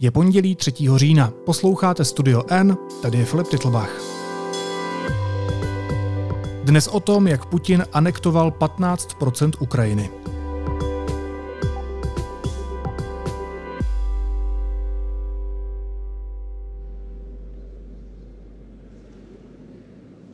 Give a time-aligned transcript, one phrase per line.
[0.00, 0.72] Je pondělí 3.
[0.96, 1.32] října.
[1.44, 3.90] Posloucháte Studio N, tady je Filip Titlbach.
[6.64, 9.08] Dnes o tom, jak Putin anektoval 15
[9.60, 10.10] Ukrajiny.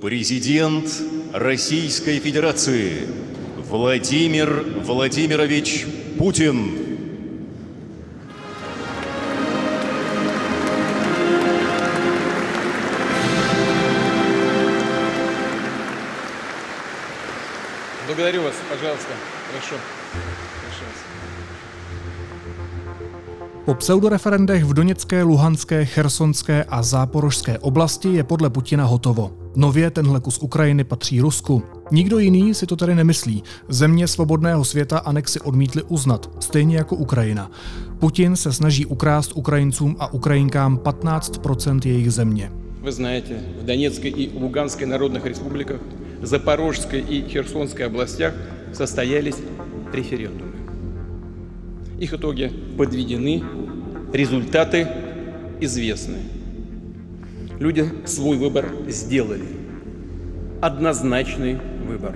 [0.00, 0.84] Президент
[1.32, 3.06] Российской Федерации
[3.70, 5.86] Владимир Владимирович
[6.18, 6.85] Путин.
[18.26, 19.12] Благодарю вас, пожалуйста.
[19.48, 19.76] Хорошо.
[20.60, 20.84] Хорошо.
[23.64, 29.32] Po pseudoreferendech v Doněcké, Luhanské, Chersonské a Záporožské oblasti je podle Putina hotovo.
[29.56, 31.62] Nově tenhle kus Ukrajiny patří Rusku.
[31.90, 33.42] Nikdo jiný si to tady nemyslí.
[33.68, 37.50] Země svobodného světa anexi odmítli uznat, stejně jako Ukrajina.
[37.98, 42.52] Putin se snaží ukrást Ukrajincům a Ukrajinkám 15% jejich země.
[42.82, 45.80] Вы знаете, в Донецкой и Луганской народных республиках,
[46.21, 48.33] Запорожской и Херсонской областях
[48.73, 49.37] состоялись
[49.93, 50.53] референдумы.
[51.99, 53.43] Их итоги подведены,
[54.13, 54.87] результаты
[55.59, 56.17] известны.
[57.59, 59.45] Люди свой выбор сделали.
[60.61, 62.15] Однозначный выбор.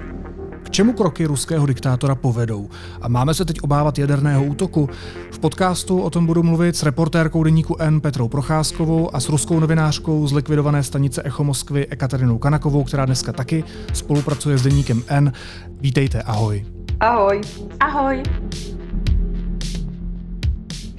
[0.80, 2.68] K čemu kroky ruského diktátora povedou?
[3.00, 4.88] A máme se teď obávat jaderného útoku?
[5.30, 9.60] V podcastu o tom budu mluvit s reportérkou deníku N Petrou Procházkovou a s ruskou
[9.60, 15.32] novinářkou z likvidované stanice Echo Moskvy Ekaterinou Kanakovou, která dneska taky spolupracuje s deníkem N.
[15.80, 16.64] Vítejte, ahoj.
[17.00, 17.40] Ahoj.
[17.80, 18.22] Ahoj.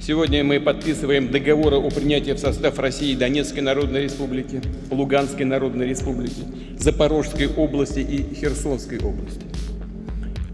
[0.00, 6.44] Сегодня мы подписываем договоры о принятии в состав России Донецкой Народной Республики, Луганской Народной Республики,
[6.78, 9.44] Запорожской области и Херсонской области.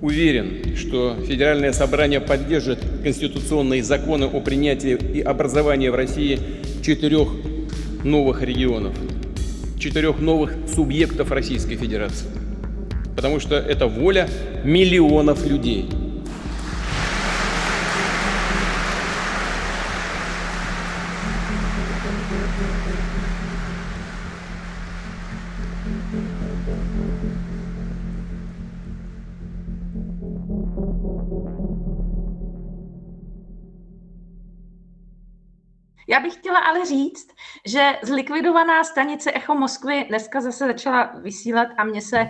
[0.02, 6.40] Уверен, что Федеральное собрание поддержит конституционные законы о принятии и образовании в России
[6.82, 7.28] четырех
[8.04, 8.96] новых регионов,
[9.78, 12.28] четырех новых субъектов Российской Федерации.
[13.16, 14.30] Потому что это воля
[14.64, 15.86] миллионов людей–
[36.19, 37.29] Já bych chtěla ale říct,
[37.67, 42.27] že zlikvidovaná stanice Echo Moskvy dneska zase začala vysílat a mě se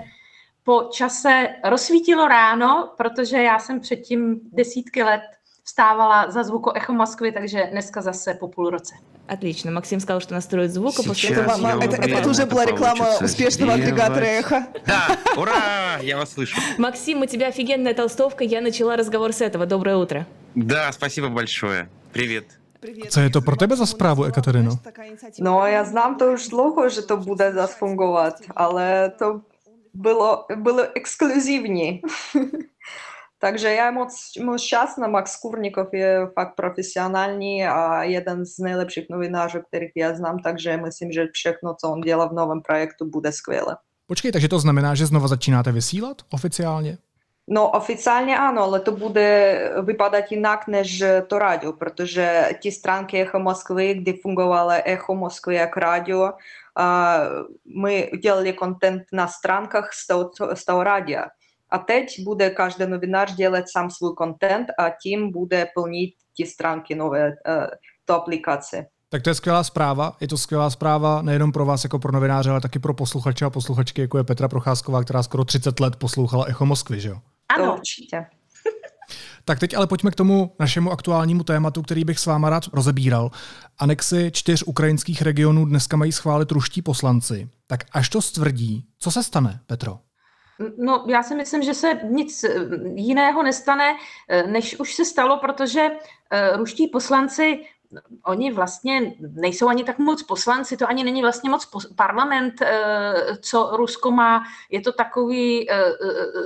[0.65, 5.23] po čase rozsvítilo ráno, protože já jsem předtím desítky let
[5.65, 8.95] vstávala za звуку Echo Moskvy, takže dneska zase po půl roce.
[9.29, 9.71] Отлично.
[9.71, 11.83] Максим сказал, что настроит звук, а после Это, этого...
[11.83, 14.67] это, это уже была реклама успешного агрегатора эхо.
[14.87, 16.61] Да, ура, я вас слышу.
[16.79, 18.45] Максим, у тебя офигенная толстовка.
[18.45, 19.65] Я начала разговор с этого.
[19.65, 20.27] Доброе утро.
[20.55, 21.89] Да, спасибо большое.
[22.12, 22.59] Привет.
[23.10, 24.80] Co je to pro tebe za zprávu, Ekaterino?
[25.40, 29.42] No, já znám to už dlouho, že to bude zas fungovat, ale to
[29.94, 32.02] bylo, bylo exkluzivní.
[33.42, 39.60] Takže já moc, moc šťastná, Max Kurnikov je fakt profesionální a jeden z nejlepších novinářů,
[39.68, 43.78] kterých já znám, takže myslím, že všechno, co on dělá v novém projektu, bude skvělé.
[44.08, 46.98] Počkej, takže to znamená, že znova začínáte vysílat oficiálně?
[47.52, 53.40] No oficiálně ano, ale to bude vypadat jinak než to rádio, protože ty stránky Echo
[53.40, 56.32] Moskvy, kdy fungovalo Echo Moskvy jak rádio,
[57.84, 61.26] my dělali content na stránkách z toho, z toho rádia.
[61.70, 66.96] A teď bude každý novinář dělat sám svůj content a tím bude plnit ty stránky
[66.96, 67.34] nové,
[68.06, 68.86] to aplikace.
[69.10, 70.18] Tak to je skvělá zpráva.
[70.20, 73.50] Je to skvělá zpráva nejenom pro vás jako pro novináře, ale taky pro posluchače a
[73.50, 77.18] posluchačky, jako je Petra Procházková, která skoro 30 let poslouchala Echo Moskvy, že jo?
[77.50, 77.66] Ano.
[77.66, 78.26] To určitě.
[79.46, 83.32] Tak teď ale pojďme k tomu našemu aktuálnímu tématu, který bych s váma rád rozebíral.
[83.78, 87.50] Anexy čtyř ukrajinských regionů dneska mají schválit ruští poslanci.
[87.68, 90.00] Tak až to stvrdí, co se stane, Petro?
[90.78, 92.46] No, já si myslím, že se nic
[92.96, 93.94] jiného nestane,
[94.48, 95.88] než už se stalo, protože
[96.56, 97.60] ruští poslanci
[98.26, 103.69] oni vlastně nejsou ani tak moc poslanci, to ani není vlastně moc parlament, eh, co
[103.74, 104.44] Rusko má.
[104.69, 105.84] Je to takový eh,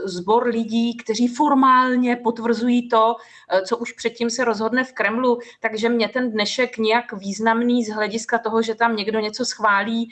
[0.06, 3.15] sbor lidí, kteří formálně potvrzují to,
[3.50, 5.39] eh, co už předtím se rozhodne v Kremlu.
[5.59, 10.09] Takže mě ten dnešek nějak významný z hlediska toho, že tam někdo něco schválí,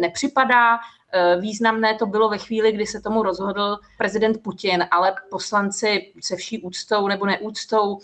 [0.00, 0.78] nepřipadá.
[1.40, 6.62] Významné to bylo ve chvíli, kdy se tomu rozhodl prezident Putin, ale poslanci se vší
[6.62, 7.98] úctou nebo neúctou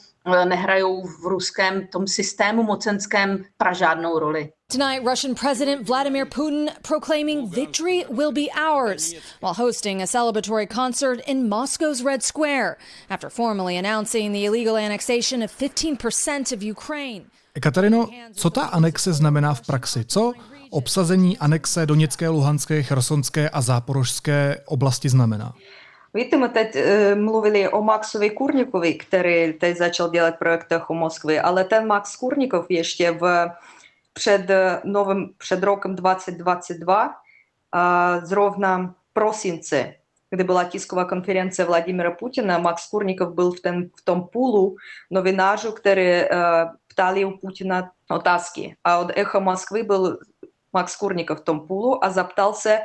[0.44, 4.52] nehrajou v ruském tom systému mocenském pra žádnou roli.
[4.72, 11.20] Tonight, Russian President Vladimir Putin proclaiming victory will be ours while hosting a celebratory concert
[11.26, 12.76] in Moscow's Red Square
[13.08, 17.24] after formally announcing the illegal annexation of 15% of Ukraine.
[17.60, 20.04] Katarino, co ta anexe znamená v praxi?
[20.04, 20.32] Co
[20.69, 25.53] obsazení anexe Doněcké, Luhanské, Chersonské a Záporožské oblasti znamená?
[26.13, 31.39] Víte, мы teď э, mluvili o Максові Курнікові, který teď začal dělat projekty у Москві,
[31.39, 33.49] ale ten Max Kurnikov ještě v
[34.13, 34.51] před,
[34.83, 37.13] novým, před rokem 2022,
[38.23, 39.93] zrovna prosince,
[40.29, 44.75] kde byla tisková konference Vladimira Putina, Max Kurnikov byl v, ten, v tom půlu
[45.11, 46.29] novinářů, které
[46.87, 48.75] ptali u Putina otázky.
[48.83, 50.17] A od Echo Moskvy byl Max
[50.96, 52.80] Kurnikov v tom půlu a zaptal se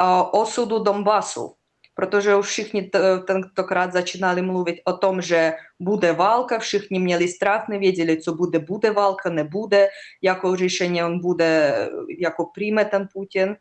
[0.00, 1.56] o osudu Donbasu
[1.96, 2.90] protože už všichni
[3.26, 8.90] tentokrát začínali mluvit o tom, že bude válka, všichni měli strach, nevěděli, co bude, bude
[8.90, 9.88] válka, nebude,
[10.22, 11.88] jakou řešení on bude,
[12.18, 13.56] jako přijme ten Putin.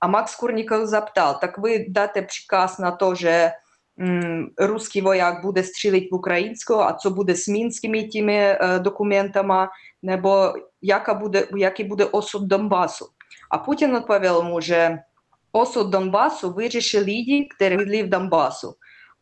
[0.00, 3.50] A Max Kurnikov zaptal, tak vy dáte příkaz na to, že
[4.56, 9.68] русський вояк буде стрілити в українського, а що буде з мінськими тими е, документами,
[10.08, 13.10] або яка буде, який буде осуд Донбасу.
[13.48, 14.98] А Путін відповів йому, що
[15.52, 18.76] осуд Донбасу вирішили люди, які вели в Донбасу.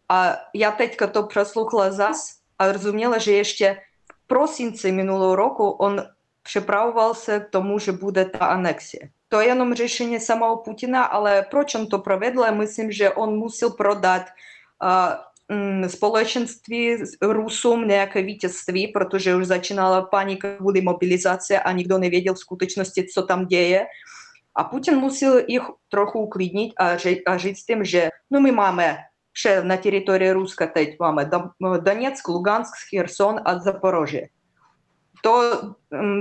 [0.08, 6.00] А я тетька то прослухала зас, а розуміла, що ще в просінці минулого року він
[6.42, 9.08] приправувався тому, що буде та анексія.
[9.28, 13.76] То є нам рішення самого Путіна, але про чому то проведла, мислим, що він мусив
[13.76, 14.32] продати
[14.83, 21.97] musel prodat uh, společenství Rusům nějaké vítězství, protože už začínala panika kvůli mobilizace a nikdo
[21.97, 23.85] nevěděl v skutečnosti, co tam děje.
[24.55, 28.97] A Putin musel їх трохи уклідніть, а, а жити з тим, що ну, ми маємо
[29.33, 31.29] ще на території Руска teď máme
[31.79, 34.27] Донецьк, Луганськ, Херсон а Запорожжя.
[35.23, 35.61] То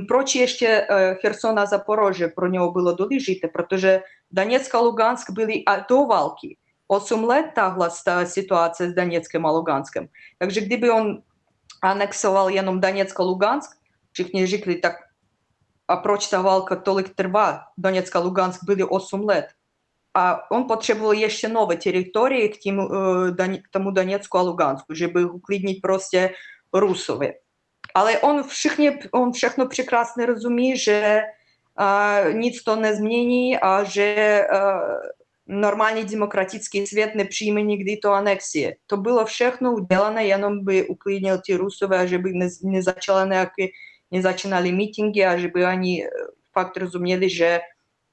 [0.09, 0.87] proč ještě
[1.21, 3.49] Херсон a Запорожжя про нього було долежити?
[3.49, 6.57] Protože Донецьк a Луганськ byli a do války.
[6.88, 10.08] 8 let tahla ta situace s Doneckem a Luganskem.
[10.38, 11.22] Takže kdyby on
[11.84, 13.72] anexoval jenom Donetsk a Lugansk,
[14.12, 14.94] všichni řekli, tak
[15.88, 17.62] a proč ta válka tolik trvá?
[17.78, 19.46] Donetsk a Lugansk byly 8 let.
[20.14, 22.88] A on potřeboval ještě nové teritorie k, tím,
[23.38, 26.34] k tomu Donecku a Lugansku, żeby uklidnit prostě
[26.74, 27.34] Rusově.
[27.96, 31.22] Ale on, všichni, on všechno překrásně rozumí, že
[31.80, 34.48] uh, nic to nezmění a že
[35.48, 38.76] нормальні демократичний світ не прийме нігди то анексії.
[38.86, 43.74] То було всехно уделано, jenom бы uklidnil те русовые, а бы не, не зачали ніякі,
[44.12, 46.10] не зачинали митинги, а бы они э,
[46.54, 47.62] факт разумели, что.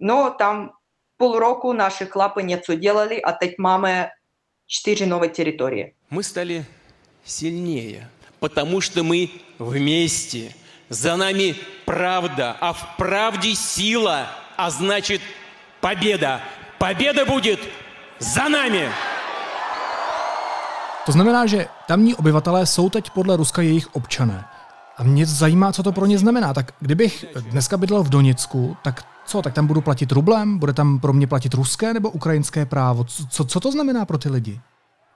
[0.00, 0.72] Но там
[1.16, 4.08] полроку наші хлопи нічого делали, а тепер маємо
[4.66, 5.94] четыре новые территории.
[6.10, 6.64] Мы стали
[7.24, 8.08] сильнее,
[8.38, 10.54] потому что мы вместе.
[10.88, 11.54] За нами
[11.86, 15.20] правда, а в правде сила, а значит
[15.80, 16.42] победа.
[16.81, 17.59] Победа будет
[18.19, 18.89] za nami!
[21.05, 24.45] To znamená, že tamní obyvatelé jsou teď podle Ruska jejich občané.
[24.97, 26.53] A mě zajímá, co to pro ně znamená.
[26.53, 30.57] Tak kdybych dneska bydlel v Doněcku, tak co, tak tam budu platit rublem?
[30.57, 33.03] Bude tam pro mě platit ruské nebo ukrajinské právo?
[33.29, 34.59] Co, co to znamená pro ty lidi?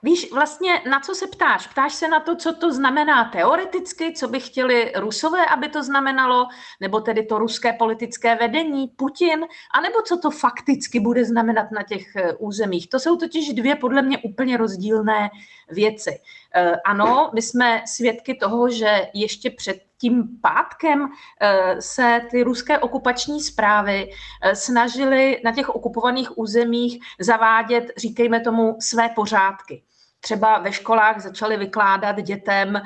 [0.03, 1.67] Víš, vlastně na co se ptáš?
[1.67, 6.47] Ptáš se na to, co to znamená teoreticky, co by chtěli Rusové, aby to znamenalo,
[6.81, 9.45] nebo tedy to ruské politické vedení, Putin,
[9.75, 12.89] anebo co to fakticky bude znamenat na těch eh, územích.
[12.89, 15.29] To jsou totiž dvě podle mě úplně rozdílné
[15.69, 16.19] věci.
[16.55, 21.09] Eh, ano, my jsme svědky toho, že ještě před tím pátkem
[21.41, 24.09] eh, se ty ruské okupační zprávy
[24.53, 29.83] snažily na těch okupovaných územích zavádět, říkejme tomu, své pořádky
[30.19, 32.83] třeba ve školách začali vykládat dětem eh,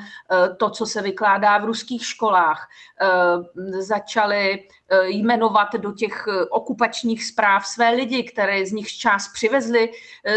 [0.58, 2.68] to, co se vykládá v ruských školách.
[3.02, 9.90] Eh, začali eh, jmenovat do těch okupačních zpráv své lidi, které z nich část přivezli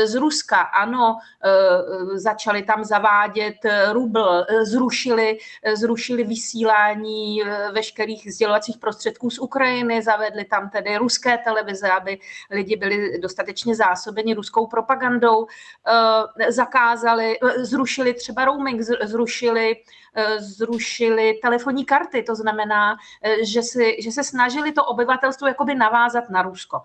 [0.06, 0.62] z Ruska.
[0.62, 1.18] Ano,
[2.14, 3.56] začali tam zavádět
[3.92, 5.38] rubl, zrušili,
[5.74, 7.42] zrušili vysílání
[7.72, 12.20] veškerých sdělovacích prostředků z Ukrajiny, zavedli tam tedy ruské televize, aby
[12.52, 15.48] lidi byli dostatečně zásobeni ruskou propagandou,
[16.50, 19.76] zakázali, zrušili třeba roaming, zrušili
[20.18, 22.55] Eh, zrušili telefonní karty, to znamená,
[23.22, 26.82] eh, že, si, že se snažili to obyvatelstvo jakoby navázat na Rusko.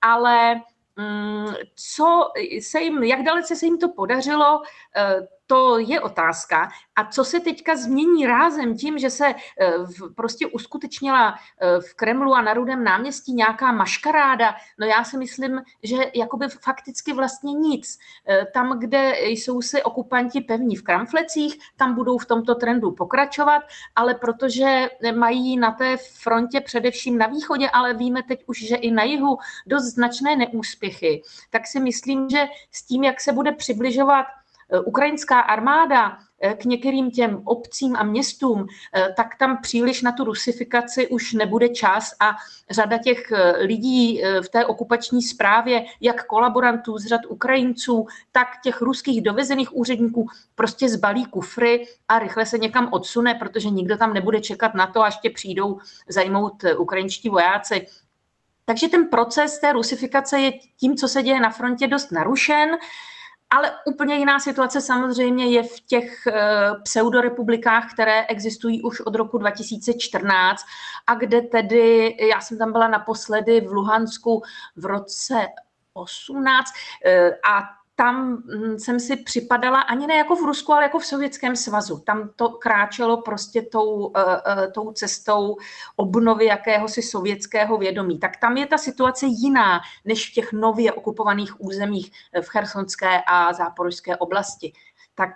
[0.00, 0.60] Ale
[0.96, 4.62] mm, co se jim, jak dalece se jim to podařilo,
[4.96, 6.68] eh, to je otázka.
[6.96, 9.72] A co se teďka změní rázem tím, že se eh,
[10.16, 15.62] prostě uskutečnila eh, v Kremlu a na Rudém náměstí nějaká maškaráda, no já si myslím,
[15.82, 17.98] že jakoby fakticky vlastně nic.
[18.28, 23.62] Eh, tam, kde jsou si okupanti pevní v kramflecích, tam budou v tomto trendu pokračovat,
[23.96, 28.90] ale protože mají na té frontě především na východě, ale víme teď už, že i
[28.90, 34.26] na jihu dost značné neúspěchy, tak si myslím, že s tím, jak se bude přibližovat
[34.86, 40.24] ukrajinská armáda eh, k některým těm obcím a městům, eh, tak tam příliš na tu
[40.24, 42.36] rusifikaci už nebude čas a
[42.70, 49.22] řada těch lidí v té okupační správě, jak kolaborantů z řad Ukrajinců, tak těch ruských
[49.22, 54.74] dovezených úředníků, prostě zbalí kufry a rychle se někam odsune, protože nikdo tam nebude čekat
[54.74, 55.78] na to, až tě přijdou
[56.08, 57.86] zajmout ukrajinští vojáci.
[58.64, 62.70] Takže ten proces té rusifikace je tím, co se děje na frontě, dost narušen.
[63.50, 69.38] Ale úplně jiná situace samozřejmě je v těch eh, pseudorepublikách, které existují už od roku
[69.38, 70.64] 2014
[71.06, 74.42] a kde tedy, já jsem tam byla naposledy v Luhansku
[74.76, 75.46] v roce
[75.92, 76.70] 18
[77.04, 81.06] eh, a tam hm, jsem si připadala ani ne jako v Rusku, ale jako v
[81.06, 81.98] Sovětském svazu.
[81.98, 85.56] Tam to kráčelo prostě tou, uh, uh, tou cestou
[85.96, 88.18] obnovy jakéhosi sovětského vědomí.
[88.18, 93.22] Tak tam je ta situace jiná než v těch nově okupovaných územích eh, v Chersonské
[93.26, 94.72] a Záporožské oblasti
[95.16, 95.30] tak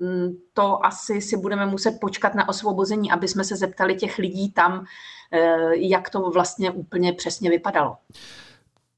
[0.00, 4.52] hm, to asi si budeme muset počkat na osvobození, aby jsme se zeptali těch lidí
[4.52, 4.84] tam,
[5.72, 7.96] jak to vlastně úplně přesně vypadalo.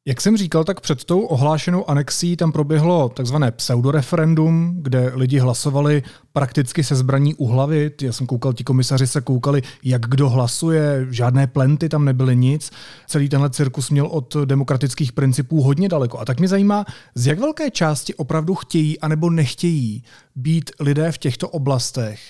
[0.09, 6.03] Jak jsem říkal, tak před tou ohlášenou anexí tam proběhlo takzvané pseudoreferendum, kde lidi hlasovali
[6.33, 7.91] prakticky se zbraní u hlavy.
[8.03, 12.71] Já jsem koukal, ti komisaři se koukali, jak kdo hlasuje, žádné plenty tam nebyly nic.
[13.07, 16.19] Celý tenhle cirkus měl od demokratických principů hodně daleko.
[16.19, 16.85] A tak mě zajímá,
[17.15, 20.03] z jak velké části opravdu chtějí anebo nechtějí
[20.37, 22.21] být lidé v těchto oblastech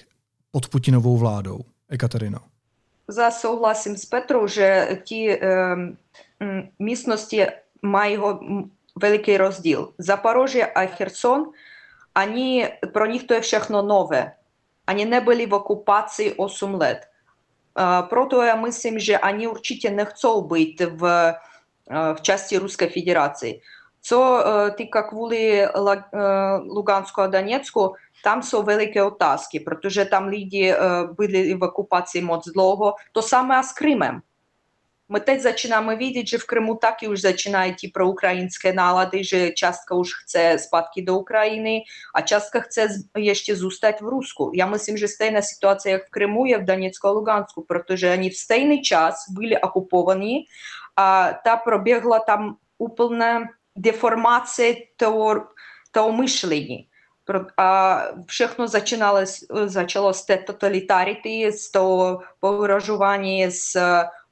[0.51, 1.61] pod Putinovou vládou.
[1.89, 2.39] Ekaterino.
[3.09, 5.97] За souhlasím s Petrou, že ti um,
[6.79, 7.47] místnosti
[7.83, 8.19] mají
[8.97, 9.93] veliký rozdíl.
[9.99, 11.51] Zaporožě a Cherson,
[12.15, 14.33] они, pro nich to je všechno nové.
[14.89, 16.99] Oni nebyli v okupaci 8 let.
[18.09, 21.35] Proto já myslím, že oni určitě nechcou být v,
[22.15, 23.47] v části Ruské federace.
[24.03, 24.45] Co
[24.75, 25.67] týká kvůli
[26.67, 27.95] Lugansku a Donecku,
[28.25, 30.75] tam jsou veliké otázky, protože tam lidi
[31.17, 32.95] byli v okupaci moc dlouho.
[33.13, 34.21] To samé s Krymem.
[35.09, 39.95] Мы teď začínáme vidět, že v Krymu taky už začínají ti proukrajinské nálady, že částka
[39.95, 41.83] už chce zpátky do Ukrajiny
[42.15, 44.53] a částka chce ještě zůstat v Rusku.
[44.55, 48.31] Já myslím, že stejná situace, jak v Krymu, je v Donecku a Lugansku, protože oni
[48.31, 50.45] v stejný čas byli okupovaní
[50.97, 53.41] a ta proběhla tam úplná
[53.77, 54.63] deformace
[54.97, 55.47] toho,
[55.91, 56.89] toho myšlení.
[57.57, 59.21] A všechno začínalo,
[59.65, 63.77] začalo z té totalitarity, z toho pohrožování, z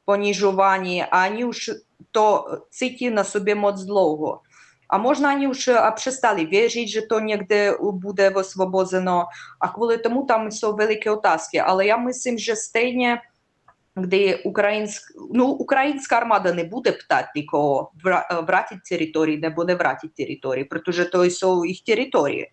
[0.07, 1.71] poniżowani, a oni już
[2.13, 4.43] to citi na sobie moc dlouho.
[4.89, 9.29] A można oni już przestali wierzyć, że to nigdy będzie oswobodzeno,
[9.61, 11.63] a коли тому там są wielkie otázky.
[11.63, 13.21] Ale ja myślę, że stejnie,
[13.97, 17.91] gdy ukraińsk, no, ukraińska armada nie będzie pytać nikogo,
[18.47, 22.47] wrócić terytorii, nie będzie wrócić terytorii, ponieważ to są ich terytorie.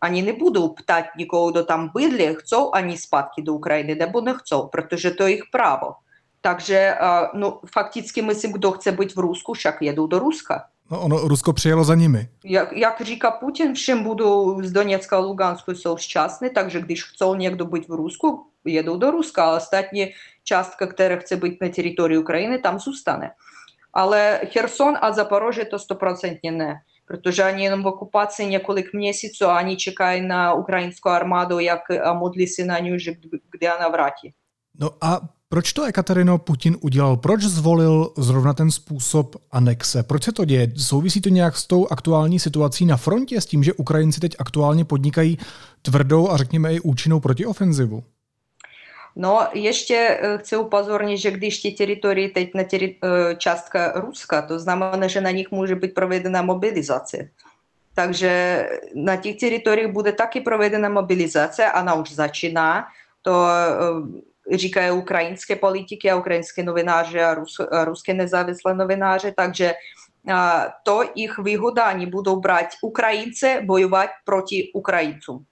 [0.00, 4.20] Они не будуть питати нікого, хто там бидли, хто вони спадки до України, де бо
[4.20, 6.00] не хто, проте то їх право.
[6.43, 6.95] Takže
[7.33, 10.63] no, fakticky myslím, kdo chce být v Rusku, však jedou do Ruska.
[10.91, 12.29] No ono, Rusko přijelo za nimi.
[12.45, 17.35] Jak, jak říká Putin, všem budou z Donecka a Lugansku jsou šťastní, takže když chcou
[17.35, 22.17] někdo být v Rusku, jedou do Ruska, a ostatní částka, která chce být na teritorii
[22.17, 23.31] Ukrajiny, tam zůstane.
[23.93, 29.59] Ale Херсон a Запорожье to stoprocentně ne, protože oni jenom v okupaci několik měsíců a
[29.59, 33.13] oni čekají na ukrajinskou armádu, jak a modlí se na ní, že
[33.51, 34.33] kde ona vrátí.
[34.79, 35.19] No a
[35.54, 37.16] proč to Ekaterino Putin udělal?
[37.16, 40.02] Proč zvolil zrovna ten způsob anexe?
[40.02, 40.72] Proč se to děje?
[40.76, 44.84] Souvisí to nějak s tou aktuální situací na frontě, s tím, že Ukrajinci teď aktuálně
[44.84, 45.38] podnikají
[45.82, 48.02] tvrdou a řekněme i účinnou protiofenzivu?
[49.16, 52.96] No, ještě chci upozornit, že když ty teritorie teď na teri-
[53.38, 57.28] částka Ruska, to znamená, že na nich může být provedena mobilizace.
[57.94, 62.86] Takže na těch teritoriích bude taky provedena mobilizace, ona už začíná.
[63.22, 63.46] To
[64.52, 69.74] říkají ukrajinské politiky a ukrajinské novináři a, rus, a ruské nezávislé novináři, takže
[70.32, 75.44] a, to jich výhoda, oni budou brát Ukrajince bojovat proti Ukrajincům.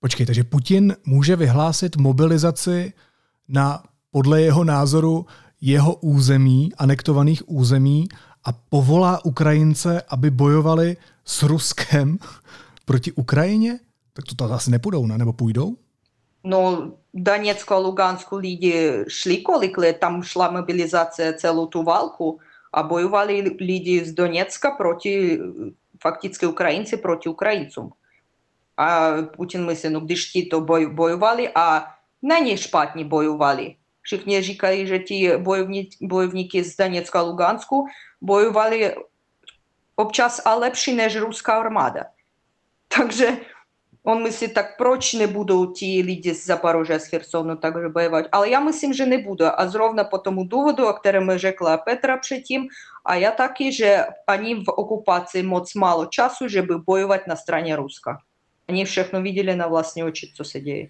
[0.00, 2.92] Počkej, takže Putin může vyhlásit mobilizaci
[3.48, 5.26] na podle jeho názoru
[5.60, 8.08] jeho území, anektovaných území
[8.44, 12.18] a povolá Ukrajince, aby bojovali s Ruskem
[12.84, 13.78] proti Ukrajině?
[14.12, 15.18] Tak to, to asi nepůjdou, ne?
[15.18, 15.76] Nebo půjdou?
[16.44, 24.04] Ну, Донецько-Луганську Ліді йшли коли, коли там йшла мобілізація цілу ту валку, а воювали Ліді
[24.04, 25.40] з Донецька проти
[25.98, 27.92] фактично українці проти українців.
[28.76, 30.60] А Путін мислив, ну де ж ті то
[30.96, 31.80] воювали, а
[32.22, 33.76] нині шпатні воювали.
[34.02, 35.36] Всі жікають, що ті
[36.00, 37.88] бойовники з Донецька Луганську
[38.20, 38.96] воювали
[39.96, 42.10] обчас, а лепші, ніж руська армада.
[42.88, 43.36] Так же
[44.06, 48.28] Он мислить так проч не буду у тієї ліді з Запорожжя, з Херсону же воювати.
[48.32, 49.44] Але я мислим, що не буду.
[49.44, 52.68] А зровно по тому доводу, о якому жекла Петра притім,
[53.04, 57.74] а я так і же вони в окупації моц мало часу, щоб воювати на стороні
[57.74, 58.18] Руска.
[58.68, 60.88] Вони всіх ну, видели на власні очі, що се діє.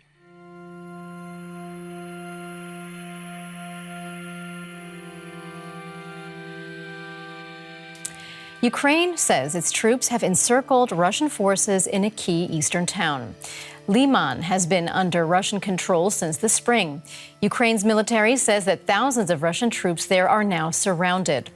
[8.64, 13.35] Ukraine says its troops have encircled Russian forces in a key eastern town.
[13.88, 17.02] Liman has been under Russian control since the spring.
[17.42, 21.50] Ukraine's military says that thousands of Russian troops there are now surrounded.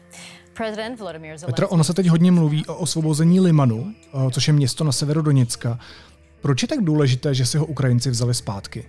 [0.54, 1.46] President Volodymyr Zelensky...
[1.46, 5.22] Petro, ono se teď hodně mluví o osvobození Limanu, eh, což je město na severu
[5.22, 5.78] Doněcka.
[6.40, 8.84] Proč je tak důležité, že si ho Ukrajinci vzali zpátky?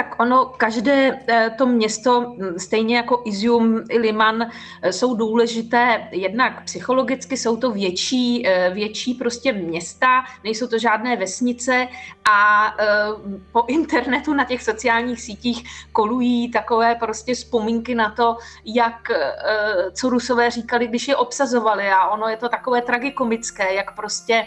[0.00, 6.08] Tak ono, každé eh, to město, hm, stejně jako Izium i Liman, eh, jsou důležité
[6.10, 11.88] jednak psychologicky, jsou to větší, eh, větší prostě města, nejsou to žádné vesnice
[12.24, 12.72] a
[13.52, 19.08] po internetu na těch sociálních sítích kolují takové prostě vzpomínky na to, jak,
[19.92, 24.46] co Rusové říkali, když je obsazovali a ono je to takové tragikomické, jak prostě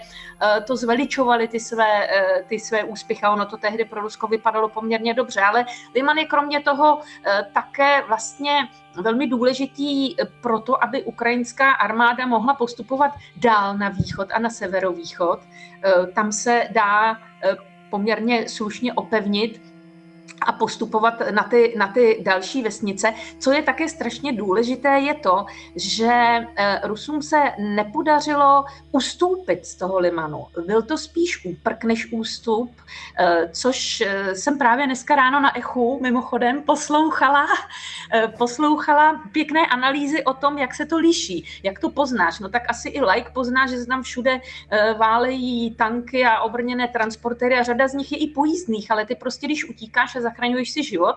[0.68, 2.08] to zveličovali ty své,
[2.48, 6.26] ty své úspěchy a ono to tehdy pro Rusko vypadalo poměrně dobře ale Liman je
[6.26, 8.68] kromě toho eh, také vlastně
[9.02, 15.40] velmi důležitý pro to, aby ukrajinská armáda mohla postupovat dál na východ a na severovýchod.
[15.84, 17.56] Eh, tam se dá eh,
[17.90, 19.73] poměrně slušně opevnit
[20.46, 23.14] a postupovat na ty, na ty další vesnice.
[23.40, 30.00] Co je také strašně důležité, je to, že eh, Rusům se nepodařilo ustoupit z toho
[30.00, 30.46] limanu.
[30.66, 32.72] Byl to spíš úprk než ústup,
[33.20, 37.48] eh, což eh, jsem právě dneska ráno na Echu mimochodem poslouchala,
[38.38, 42.40] poslouchala pěkné analýzy o tom, jak se to liší, jak to poznáš.
[42.40, 44.42] No tak asi i like pozná, že se tam všude
[44.98, 49.48] válejí tanky a obrněné transportéry a řada z nich je i pojízdných, ale ty prostě,
[49.48, 51.16] když utíkáš a zachraňuješ si život,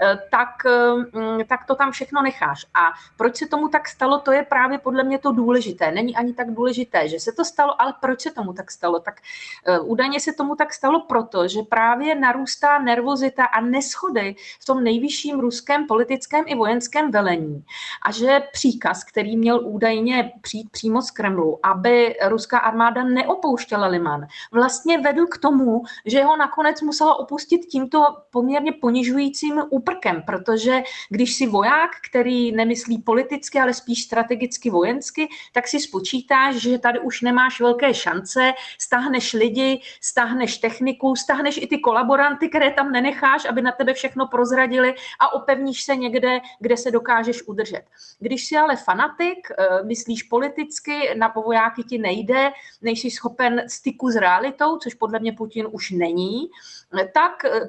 [0.00, 2.66] eh, tak, eh, tak to tam všechno necháš.
[2.74, 5.90] A proč se tomu tak stalo, to je právě podle mě to důležité.
[5.90, 9.00] Není ani tak důležité, že se to stalo, ale proč se tomu tak stalo?
[9.00, 9.20] Tak
[9.66, 14.84] eh, údajně se tomu tak stalo proto, že právě narůstá nervozita a neschody v tom
[14.84, 17.64] nejvyšším ruském politickém i vojenském velení.
[18.06, 24.26] A že příkaz, který měl údajně přijít přímo z Kremlu, aby ruská armáda neopouštěla Liman,
[24.52, 28.04] vlastně vedl k tomu, že ho nakonec musela opustit tímto
[28.38, 35.68] poměrně ponižujícím úprkem, protože když si voják, který nemyslí politicky, ale spíš strategicky vojensky, tak
[35.68, 41.78] si spočítáš, že tady už nemáš velké šance, stáhneš lidi, stáhneš techniku, stáhneš i ty
[41.78, 46.90] kolaboranty, které tam nenecháš, aby na tebe všechno prozradili a opevníš se někde, kde se
[46.90, 47.82] dokážeš udržet.
[48.18, 52.50] Když si ale fanatik, eh, myslíš politicky, na vojáky ti nejde,
[52.82, 56.50] nejsi schopen styku s realitou, což podle mě Putin už není,
[57.14, 57.68] tak eh,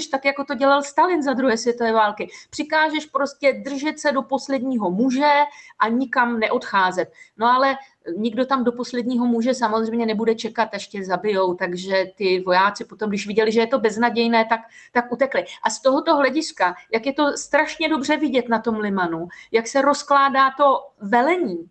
[0.00, 4.22] přikážeš, tak jako to dělal Stalin za druhé světové války, přikážeš prostě držet se do
[4.22, 5.32] posledního muže
[5.78, 7.12] a nikam neodcházet.
[7.36, 7.76] No ale
[8.16, 13.08] nikdo tam do posledního muže samozřejmě nebude čekat, až tě zabijou, takže ty vojáci potom,
[13.08, 14.60] když viděli, že je to beznadějné, tak,
[14.92, 15.44] tak utekli.
[15.62, 19.82] A z tohoto hlediska, jak je to strašně dobře vidět na tom limanu, jak se
[19.82, 21.68] rozkládá to velení,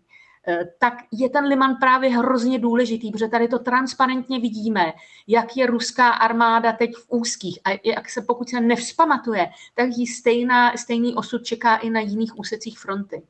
[0.78, 4.92] tak je ten liman právě hrozně důležitý, protože tady to transparentně vidíme,
[5.26, 10.06] jak je ruská armáda teď v úzkých a jak se, pokud se nevzpamatuje, tak jí
[10.06, 13.22] stejná, stejný osud čeká i na jiných úsecích fronty.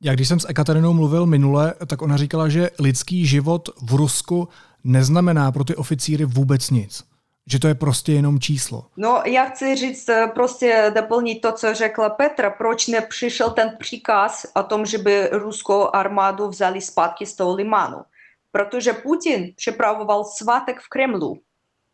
[0.00, 4.48] Já když jsem s Ekaterinou mluvil minule, tak ona říkala, že lidský život v Rusku
[4.84, 7.04] neznamená pro ty oficíry vůbec nic.
[7.46, 8.86] Že to je prostě jenom číslo.
[8.96, 14.62] No, já chci říct, prostě doplnit to, co řekla Petra, proč nepřišel ten příkaz o
[14.62, 17.98] tom, že by ruskou armádu vzali zpátky z toho limánu.
[18.52, 21.40] Protože Putin připravoval svátek v Kremlu.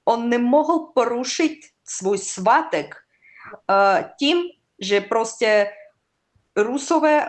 [0.04, 4.38] On nemohl porušit svůj svátek uh, tím,
[4.80, 5.70] že prostě
[6.56, 7.28] Rusové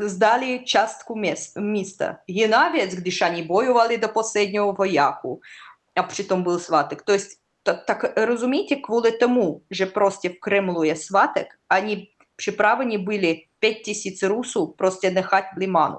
[0.00, 1.14] zdali částku
[1.58, 2.18] místa.
[2.26, 5.40] Jiná věc, když oni bojovali do posledního vojáku,
[5.96, 7.02] a přitom byl svátek.
[7.02, 7.30] To jest
[7.67, 13.83] так, так розумієте, коли тому, що просто в Кремлу є сваток, вони приправлені були 5
[13.83, 15.97] тисяч русу просто нехать в лиману.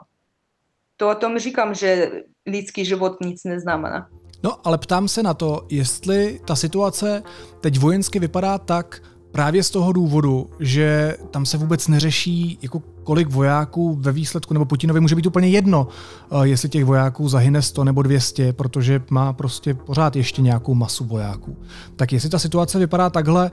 [0.97, 4.07] То о том říkám, že lidský život nic neznamená.
[4.43, 7.23] No, ale ptám se na to, jestli ta situace
[7.61, 13.29] teď vojensky vypadá tak právě z toho důvodu, že tam se vůbec neřeší, jako kolik
[13.29, 15.89] vojáků ve výsledku, nebo Putinovi může být úplně jedno,
[16.31, 21.05] eh, jestli těch vojáků zahyne 100 nebo 200, protože má prostě pořád ještě nějakou masu
[21.05, 21.57] vojáků.
[21.97, 23.51] Tak jestli ta situace vypadá takhle,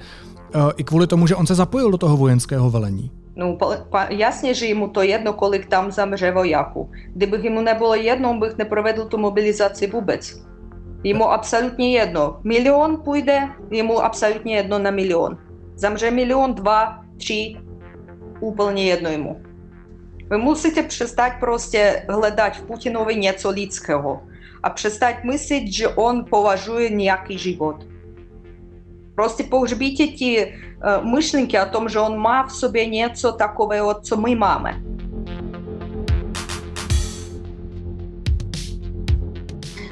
[0.56, 3.12] eh, i kvůli tomu, že on se zapojil do toho vojenského velení.
[3.36, 3.58] Ну,
[4.10, 6.90] ясně, že mu to jedno, kolik tam zamře vojáků.
[7.14, 10.42] Kdyby mu nebylo jedno, on bych neprovedl tu mobilizaci vůbec.
[11.04, 12.40] Jemu absolutně jedno.
[12.44, 15.38] Milion půjde, jemu absolutně jedno na milion.
[15.76, 17.58] Zamře milion, dva, tři,
[18.42, 19.42] úplně jedno jemu.
[20.31, 24.23] Vy musíte přestat prostě hledat v Putinovi něco lidského
[24.63, 27.87] a přestat myslet, že on považuje nějaký život.
[29.15, 34.17] Prostě pohřbíte ty uh, myšlenky o tom, že on má v sobě něco takového, co
[34.17, 34.83] my máme.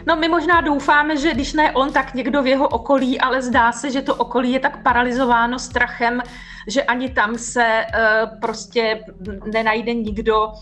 [0.07, 3.73] No my možná doufáme, že když ne on, tak někdo v jeho okolí, ale zdá
[3.73, 6.23] se, že to okolí je tak paralizováno strachem,
[6.69, 9.05] že ani tam se uh, prostě
[9.53, 10.53] nenajde nikdo,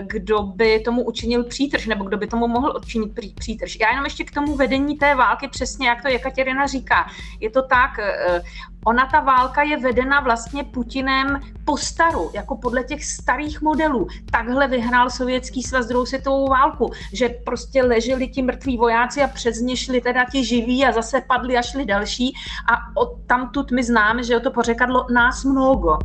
[0.00, 3.78] kdo by tomu učinil přítrž, nebo kdo by tomu mohl učinit přítrž.
[3.80, 7.10] Já jenom ještě k tomu vedení té války, přesně jak to Jekaterina říká.
[7.40, 8.42] Je to tak, eh,
[8.84, 14.06] ona ta válka je vedena vlastně Putinem po staru, jako podle těch starých modelů.
[14.30, 19.60] Takhle vyhrál Sovětský svaz druhou světovou válku, že prostě leželi ti mrtví vojáci a přes
[19.60, 22.34] ně šli teda ti živí a zase padli a šli další
[22.72, 25.98] a od tamtud my známe, že to pořekadlo nás mnoho.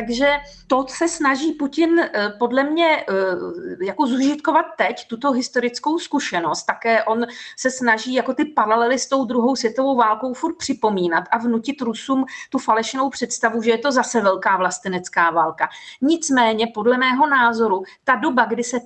[0.00, 0.36] Takže
[0.66, 3.04] to se snaží Putin eh, podle mě eh,
[3.84, 6.62] jako zužitkovat teď, tuto historickou zkušenost.
[6.62, 11.38] Také on se snaží jako ty paralely s tou druhou světovou válkou furt připomínat a
[11.38, 15.68] vnutit Rusům tu falešnou představu, že je to zase velká vlastenecká válka.
[16.00, 18.80] Nicméně, podle mého názoru, ta doba, kdy se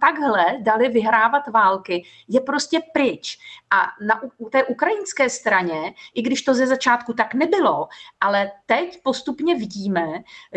[0.00, 3.38] takhle dali vyhrávat války, je prostě pryč.
[3.70, 7.88] A na u té ukrajinské straně, i když to ze začátku tak nebylo,
[8.20, 10.06] ale teď postupně vidíme,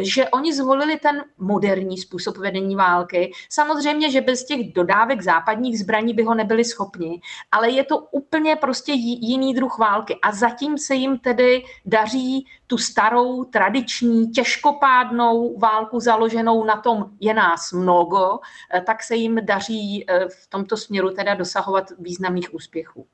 [0.03, 3.31] že oni zvolili ten moderní způsob vedení války.
[3.49, 8.55] Samozřejmě, že bez těch dodávek západních zbraní by ho nebyli schopni, ale je to úplně
[8.55, 15.99] prostě jiný druh války a zatím se jim tedy daří tu starou, tradiční, těžkopádnou válku
[15.99, 18.39] založenou na tom je nás mnogo,
[18.73, 23.07] eh, tak se jim daří eh, v tomto směru teda dosahovat významných úspěchů.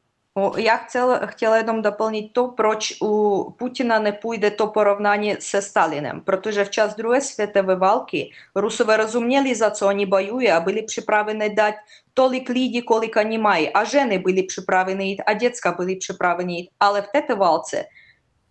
[0.58, 6.22] Я хотіла, хотіла jenom дополнить то, проч у Путіна не пойде то поравнання з Сталіним.
[6.26, 11.50] Protože в час Другої світової валки русові розуміли, за що вони воюють, а були приправлені
[11.50, 11.78] дати
[12.14, 16.72] толик людей, колик они мають, а жени були приправлені, а дітська були приправлені.
[16.78, 17.84] Але в тете валці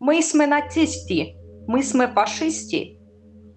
[0.00, 1.34] ми сме нацисти,
[1.68, 2.96] ми сме фашисти,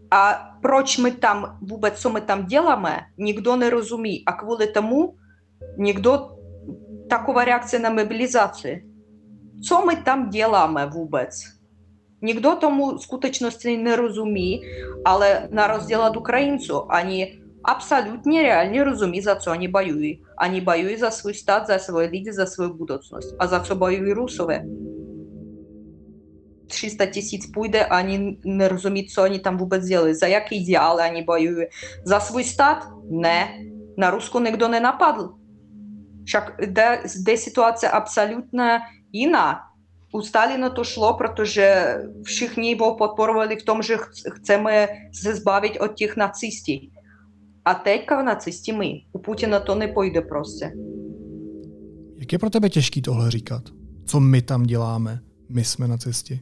[0.10, 4.24] а проч ми там, вůbec, що ми там делаємо, ніхто не розуміє.
[4.26, 5.15] А кволи тому,
[5.78, 6.38] ніхто
[7.11, 8.83] такова реакція на мобілізацію.
[9.62, 11.57] Що ми там ділаємо вůbec?
[12.22, 14.61] Ніхто тому скуточності не розуміє,
[15.05, 20.20] але на розділ від українців, вони абсолютно реально розуміють, за що вони воюють.
[20.42, 23.35] Вони воюють за свій стат, за свої люди, за свою будучність.
[23.38, 24.62] А за що воюють русові?
[26.68, 31.02] 300 тисяч пойде, а вони не розуміють, що вони там вůbec делають, за які ідеали
[31.09, 31.68] вони воюють.
[32.05, 32.83] За свій стат?
[33.11, 33.46] Не.
[33.96, 34.68] На Руску ніхто
[36.20, 36.24] не нападл.
[36.24, 38.79] Však jde, zde situace абсолютно
[39.12, 39.61] jiná.
[40.12, 43.96] У Сталіна то шло, protože všichni його podporovali v tom, že
[44.33, 46.72] chceme se zbavit od těch nacistů.
[47.64, 49.02] A teďka nacisti my.
[49.12, 50.72] U Putina to nepojde prostě.
[52.16, 53.62] Jak je pro tebe těžký tohle říkat?
[54.07, 55.20] Co my tam děláme?
[55.48, 56.40] My jsme nacisti.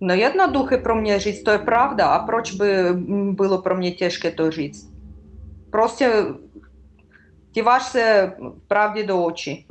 [0.00, 2.06] No jednoduché pro mě říct, to je pravda.
[2.06, 2.66] A proč by
[3.32, 4.92] bylo pro mě těžké to říct?
[5.70, 6.12] Prostě
[7.57, 8.31] Дівашся
[8.67, 9.67] правді до очі.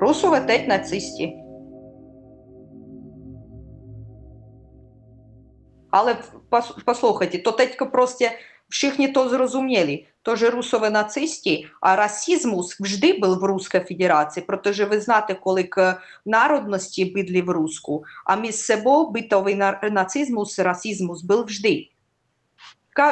[0.00, 1.36] Русу летить нацисті.
[5.90, 6.16] Але
[6.84, 8.24] послухайте, то тетько просто
[8.68, 10.04] вшихні то зрозуміли.
[10.22, 15.62] То же русові нацисті, а расизмус завжди був в Руській Федерації, protože ви знаєте, коли
[15.62, 19.54] к народності бидли в Руску, а між собою битовий
[19.90, 21.88] нацизмус, расизмус був завжди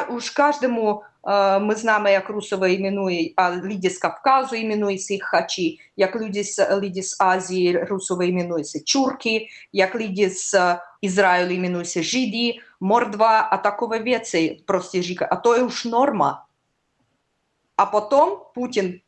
[0.09, 6.15] уж каждому е, ми знаємо, як Русова іменує, а люди з Кавказу іменуються хачі, як
[6.15, 12.61] люди з люди з Азії Русова іменується чурки, як люди з е, Ізраїлю іменуються жиді,
[12.79, 15.27] мордва, а такова веці просто жіка.
[15.31, 16.45] А то уж норма.
[17.75, 19.01] А потім Путін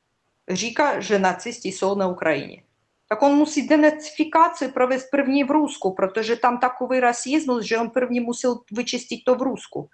[0.47, 2.63] жіка, що нацисти сов на Україні.
[3.11, 7.89] Так он мусить денацифікацію провести в руску, потому что там такой расизм, що ну, він
[7.89, 9.89] первый мусил вычистить то в руску.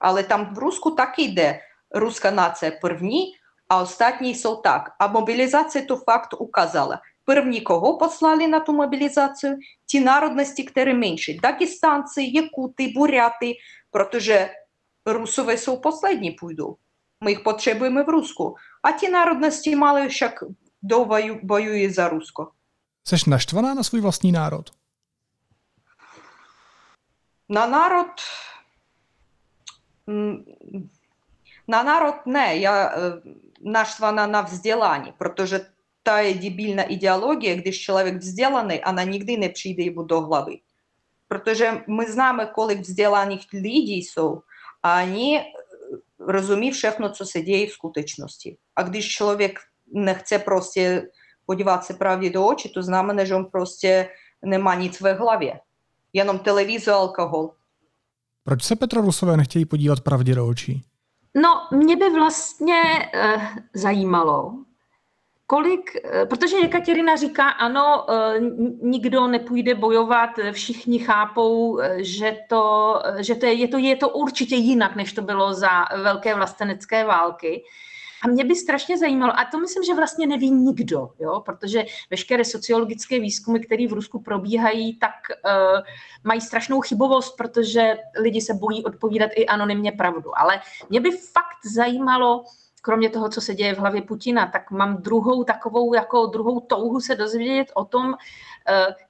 [0.00, 1.60] Ale tam v Rusku taky jde
[1.94, 3.32] ruská nace první,
[3.68, 4.82] a ostatní jsou tak.
[4.98, 7.00] A mobilizace to fakt ukázala.
[7.24, 11.40] První, koho poslali na tu mobilizacию, ті народності, které менші.
[11.42, 13.54] Дагестанці, якути, буряти,
[13.90, 14.50] protože
[15.06, 16.76] Rusové jsou poslední půjdou.
[17.24, 18.54] My jich potřebujeme v Rusku.
[18.82, 20.44] A ti národnosti malé však
[21.42, 22.50] bojují za Rusko.
[23.04, 24.70] Seš naštvaná na svůj vlastní národ?
[27.48, 28.06] Na národ...
[31.67, 33.21] на народ не, я, е,
[33.61, 35.65] нашла на, на взділанні, протоже
[36.03, 40.59] та дебільна ідеологія, коли чоловік взділаний, вона нігди не прийде йому до голови.
[41.27, 44.43] Протоже ми знаємо, коли взділаних людей е,
[44.81, 45.43] а вони
[46.19, 48.57] розумів шефно, що се діє в скутечності.
[48.73, 51.01] А коли чоловік не хоче просто
[51.45, 54.05] подіватися правді до очі, то знамене, що він просто
[54.41, 55.55] нема ніц в голові.
[56.13, 57.47] Яном телевізор, алкоголь.
[58.43, 60.83] Proč se Petra Rusové nechtějí podívat pravdě do očí?
[61.35, 62.81] No, mě by vlastně
[63.35, 63.41] uh,
[63.73, 64.53] zajímalo,
[65.47, 68.15] kolik, uh, protože Jekaterina říká, ano, uh,
[68.89, 74.55] nikdo nepůjde bojovat, všichni chápou, že to, že to, je, je, to, je to určitě
[74.55, 77.63] jinak, než to bylo za velké vlastenecké války.
[78.23, 81.41] A mě by strašně zajímalo, a to myslím, že vlastně neví nikdo, jo?
[81.45, 85.11] protože veškeré sociologické výzkumy, které v Rusku probíhají, tak
[85.45, 85.81] uh,
[86.23, 90.39] mají strašnou chybovost, protože lidi se bojí odpovídat i anonymně pravdu.
[90.39, 92.43] Ale mě by fakt zajímalo,
[92.81, 96.99] kromě toho, co se děje v hlavě Putina, tak mám druhou takovou, jako druhou touhu
[96.99, 98.13] se dozvědět o tom, uh,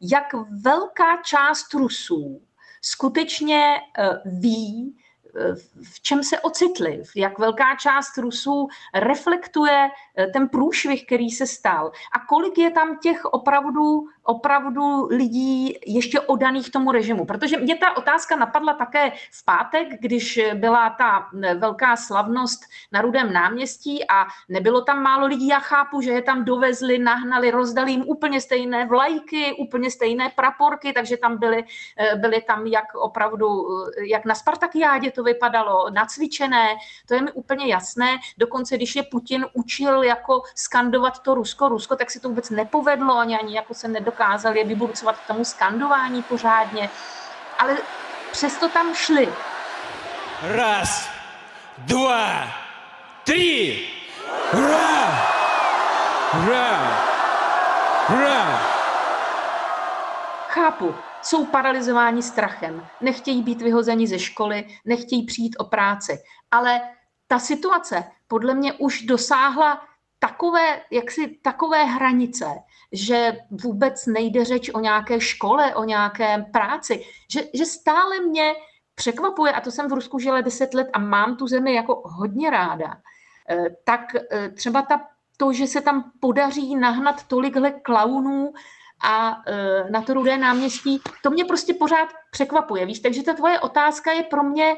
[0.02, 0.26] jak
[0.62, 2.42] velká část Rusů
[2.82, 4.96] skutečně uh, ví,
[5.84, 9.90] v čem se ocitli, jak velká část Rusů reflektuje
[10.34, 16.72] ten průšvih, který se stal a kolik je tam těch opravdu, opravdu lidí ještě odaných
[16.72, 17.26] tomu režimu.
[17.26, 23.02] Protože mě ta otázka napadla také v pátek, když byla ta eh, velká slavnost na
[23.02, 25.48] Rudém náměstí a nebylo tam málo lidí.
[25.48, 30.94] Já chápu, že je tam dovezli, nahnali, rozdali jim úplně stejné vlajky, úplně stejné praporky,
[30.94, 31.64] takže tam byly,
[31.98, 33.48] eh, byly tam jak opravdu,
[34.08, 36.68] jak na Spartakiádě to vypadalo nacvičené,
[37.08, 38.18] to je mi úplně jasné.
[38.38, 43.18] Dokonce, když je Putin učil jako skandovat to Rusko, Rusko, tak si to vůbec nepovedlo,
[43.18, 46.90] ani, ani jako se nedokázali vyburcovat k tomu skandování pořádně.
[47.60, 47.78] Ale
[48.32, 49.34] přesto tam šli.
[50.42, 51.10] Raz,
[51.78, 52.48] dva,
[53.24, 53.88] tři!
[54.52, 55.32] Hurá!
[56.32, 56.78] Hurá!
[58.08, 58.62] Hurá!
[60.48, 66.20] Chápu, jsou paralizováni strachem, nechtějí být vyhozeni ze školy, nechtějí přijít o práci.
[66.52, 66.82] Ale
[67.28, 69.82] ta situace podle mě už dosáhla
[70.22, 72.46] takové, jaksi takové hranice,
[72.92, 78.54] že vůbec nejde řeč o nějaké škole, o nějaké práci, že, že stále mě
[78.96, 82.50] překvapuje, a to jsem v Rusku žila deset let a mám tu zemi jako hodně
[82.50, 82.98] ráda,
[83.50, 85.02] eh, tak eh, třeba ta,
[85.38, 88.54] to, že se tam podaří nahnat tolikhle klaunů,
[89.04, 93.60] a e, na to rudé náměstí, to mě prostě pořád překvapuje, víš, takže ta tvoje
[93.60, 94.76] otázka je pro mě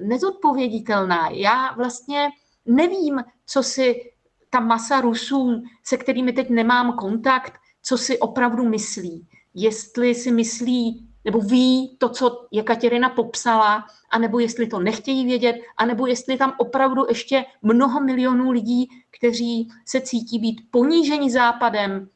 [0.00, 1.28] nezodpověditelná.
[1.30, 2.30] Já vlastně
[2.66, 4.11] nevím, co si
[4.52, 9.28] ta masa Rusů, se kterými teď nemám kontakt, co si opravdu myslí.
[9.54, 16.06] Jestli si myslí, nebo ví to, co Jekaterina popsala, anebo jestli to nechtějí vědět, anebo
[16.06, 18.88] jestli tam opravdu ještě mnoho milionů lidí,
[19.18, 22.08] kteří se cítí být poníženi západem,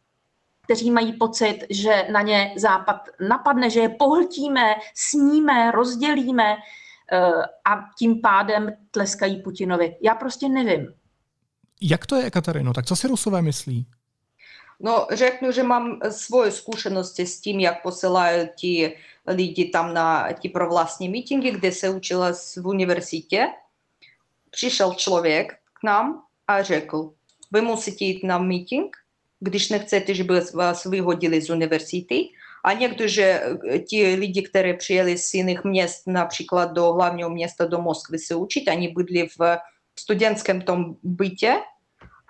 [0.62, 6.56] kteří mají pocit, že na ně Západ napadne, že je pohltíme, sníme, rozdělíme
[7.12, 7.32] eh,
[7.64, 9.96] a tím pádem tleskají Putinovi.
[10.02, 10.94] Já prostě nevím.
[11.80, 12.72] Jak to je, Katarino?
[12.72, 13.86] Tak co si Rusové myslí?
[14.80, 20.48] No, řeknu, že mám svoje zkušenosti s tím, jak posílají ti lidi tam na ti
[20.48, 23.46] provlastní mítingy, kde se učila v univerzitě.
[24.50, 27.12] Přišel člověk k nám a řekl,
[27.52, 28.96] vy musíte jít na meeting,
[29.40, 32.28] když nechcete, żeby vás vyhodili z univerzity.
[32.64, 33.22] A někteří
[33.88, 38.68] ti lidi, kteří přijeli z jiných měst, například do hlavního města, do Moskvy se učit,
[38.68, 39.58] oni bydli v
[40.00, 41.60] studentském tom bytě.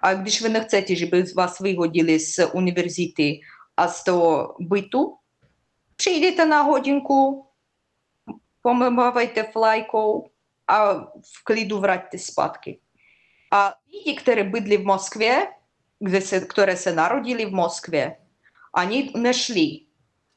[0.03, 3.41] A když vy nechcete, żeby vás vyhodili z univerzity
[3.77, 5.17] a z toho bytu,
[5.97, 7.47] přijdete na hodinku,
[8.63, 10.31] pomávajte flajkou
[10.69, 10.95] a
[11.35, 12.79] v klidu vraťte zpátky.
[13.53, 15.47] A lidi, kteří bydli v Moskvě,
[15.99, 18.17] kde se, které se narodili v Moskvě,
[18.77, 19.81] oni nešli,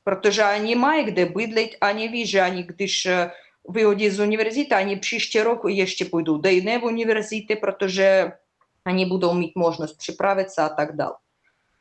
[0.03, 3.07] protože oni mají kde bydlet, oni ví, že oni, když
[3.68, 8.32] vyhodí z univerzity, ani příští rok ještě půjdou do jiné univerzity, protože
[8.84, 11.14] они budou mít možnost připravit se a tak dále.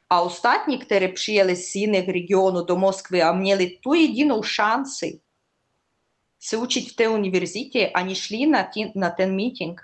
[0.10, 5.20] A ostatní, kteří přijeli z jiných regionů do Moskvy a měli tu jedinou šanci
[6.40, 9.82] se učit v té univerzitě, они šli na, tí, na ten meeting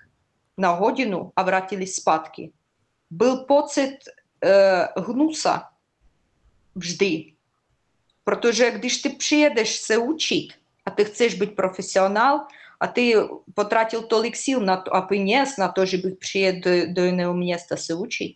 [0.58, 2.52] na hodinu a vrátili zpátky.
[3.10, 3.97] Byl pocit
[4.95, 5.69] uh, hnusa
[6.75, 7.34] vždy.
[8.23, 10.47] Protože když ty přijedeš se učit
[10.93, 12.39] a ty chceš být profesionál,
[12.80, 13.15] a ty
[13.54, 17.34] потратил tolik sil na to, a peněz na to, že bych přijet do, do jiného
[17.34, 18.36] města se učit,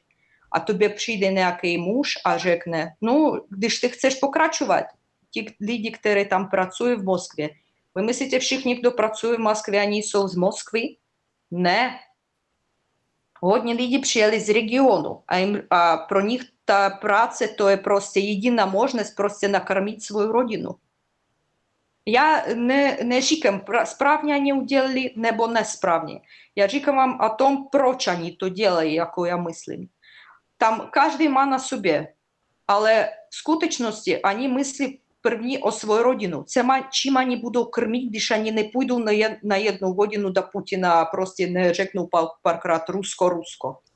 [0.52, 4.86] a tobě přijde nějaký muž a řekne, no, když ty chceš pokračovat,
[5.32, 7.50] ti lidi, kteří tam pracují v Moskvě,
[7.96, 10.82] vy myslíte všichni, kdo pracuje v Moskvě, oni jsou z Moskvy?
[11.52, 12.00] Ne.
[13.42, 18.20] Hodně lidí přijeli z regionu a, jim, a pro nich ta práce to je prostě
[18.20, 20.32] jediná možnost prostě nakrmit svou
[22.08, 22.18] rodinu.
[22.18, 26.20] Já ne, neříkám, správně oni udělali nebo nesprávně.
[26.56, 29.88] Já říkám vám o tom, proč oni to dělají, jako já myslím.
[30.58, 32.14] Tam každý má na sobě,
[32.68, 36.44] ale v skutečnosti oni myslí první o svou rodinu.
[36.44, 39.12] Це чим вони будуть кормити, když они не пойдуть на,
[39.44, 42.10] на jednu hodinu do Putina a prostě neřeknou
[42.42, 43.72] párkrát Rusko-Rusko.
[43.72, 43.87] Eh,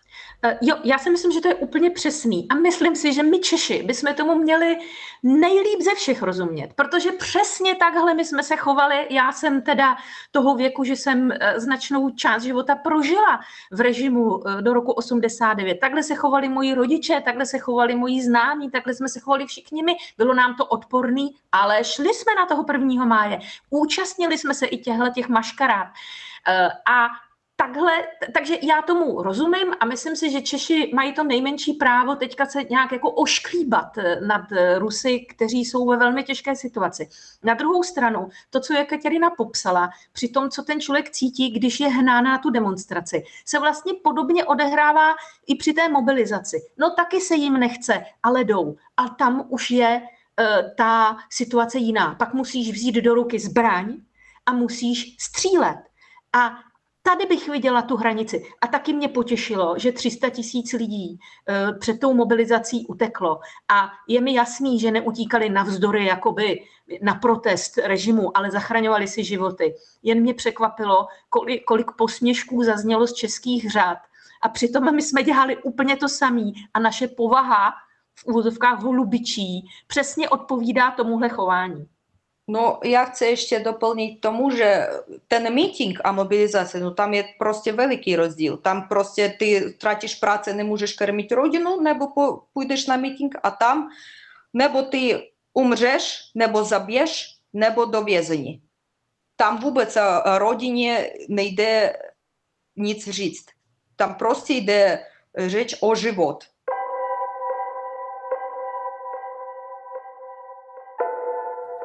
[0.61, 3.83] jo, já si myslím, že to je úplně přesný a myslím si, že my Češi
[3.83, 4.79] bychom tomu měli
[5.23, 9.07] nejlíp ze všech rozumět, protože přesně takhle my jsme se chovali.
[9.11, 9.97] Já jsem teda
[10.31, 15.79] toho věku, že jsem eh, značnou část života prožila v režimu eh, do roku 89.
[15.81, 19.83] Takhle se chovali moji rodiče, takhle se chovali moji známí, takhle jsme se chovali všichni
[19.83, 19.93] my.
[20.19, 23.05] Bylo nám to odporný, ale šli jsme na toho 1.
[23.05, 23.39] máje.
[23.71, 25.87] Účastnili jsme se i těchto těch maškarád.
[26.87, 27.07] A
[27.67, 27.93] takhle,
[28.35, 32.65] takže já tomu rozumím a myslím si, že Češi mají to nejmenší právo teďka se
[32.71, 37.09] nějak jako ošklíbat eh, nad eh, Rusy, kteří jsou ve velmi těžké situaci.
[37.43, 41.89] Na druhou stranu, to, co Katerina popsala, při tom, co ten člověk cítí, když je
[41.89, 45.15] hnán na tu demonstraci, se vlastně podobně odehrává
[45.47, 46.63] i při té mobilizaci.
[46.79, 48.77] No taky se jim nechce, ale jdou.
[48.97, 50.47] A tam už je uh,
[50.77, 52.15] ta situace jiná.
[52.15, 53.97] Pak musíš vzít do ruky zbraň
[54.47, 55.79] a musíš střílet.
[56.33, 56.55] A
[57.03, 58.45] tady bych viděla tu hranici.
[58.61, 63.41] A taky mě potěšilo, že 300 tisíc lidí uh, před tou mobilizací uteklo.
[63.69, 66.65] A je mi jasný, že neutíkali navzdory jakoby
[67.03, 69.75] na protest režimu, ale zachraňovali si životy.
[70.03, 73.99] Jen mě překvapilo, kolik, kolik posměšků zaznělo z českých řád.
[74.43, 77.73] A přitom my jsme dělali úplně to samé a naše povaha
[78.15, 81.87] v úvodovkách holubičí přesně odpovídá tomuhle chování.
[82.49, 84.87] No, я chci ještě doplnit tomu, že
[85.29, 88.57] ten meeting a mobilizace, no tam je prostě veliký rozdíl.
[88.57, 92.07] Tam prostě ty tratíš práce, nemůžeš krmit rodinu, nebo
[92.53, 93.89] půjdeš na meeting a tam,
[94.53, 98.63] nebo ty umřeš, nebo zabiješ, nebo do vězení.
[99.37, 99.99] Tam vůbec
[100.37, 101.97] rodině nejde
[102.77, 103.47] nic říct.
[103.97, 105.05] Tam prostě jde
[105.39, 106.45] řeč o život.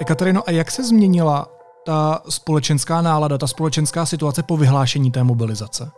[0.06, 1.48] Katarino, a jak se změnila
[1.86, 5.92] ta společenská nálada, ta společenská situace po vyhlášení té mobilizace?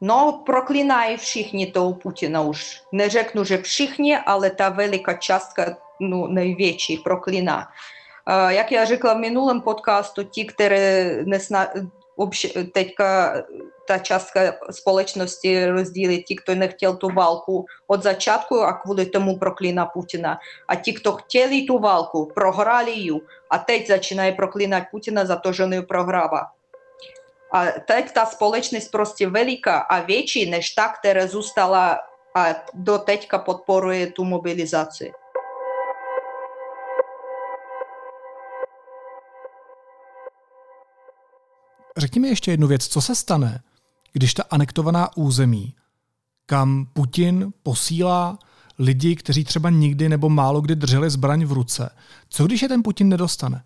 [0.00, 2.82] No, proklínají všichni toho Putina už.
[2.92, 7.68] Neřeknu, že všichni, ale ta veliká částka, no, největší, proklíná.
[8.48, 11.66] Jak já řekla v minulém podcastu, ti, které nesna,
[16.54, 20.38] nechtěl tu válku od začátku a kvůli tomu proklíná Putina.
[20.68, 23.12] A ti, kdo chtěli tu válku, prohráli ji
[23.50, 26.46] a teď začínají proklínat Putina za to, že on ji prohrává.
[27.52, 31.98] A teď ta společnost prostě veliká a větší než ta, která zůstala
[32.34, 35.12] a do teďka podporuje tu mobilizaci.
[42.00, 43.62] Řekni mi ještě jednu věc, co se stane,
[44.12, 45.74] když ta anektovaná území,
[46.46, 48.38] kam Putin posílá
[48.78, 51.90] lidi, kteří třeba nikdy nebo málo kdy drželi zbraň v ruce,
[52.28, 53.64] co když je ten Putin nedostane?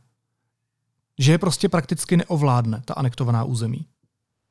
[1.19, 3.87] Že je prostě prakticky neovládne, ta anektovaná území.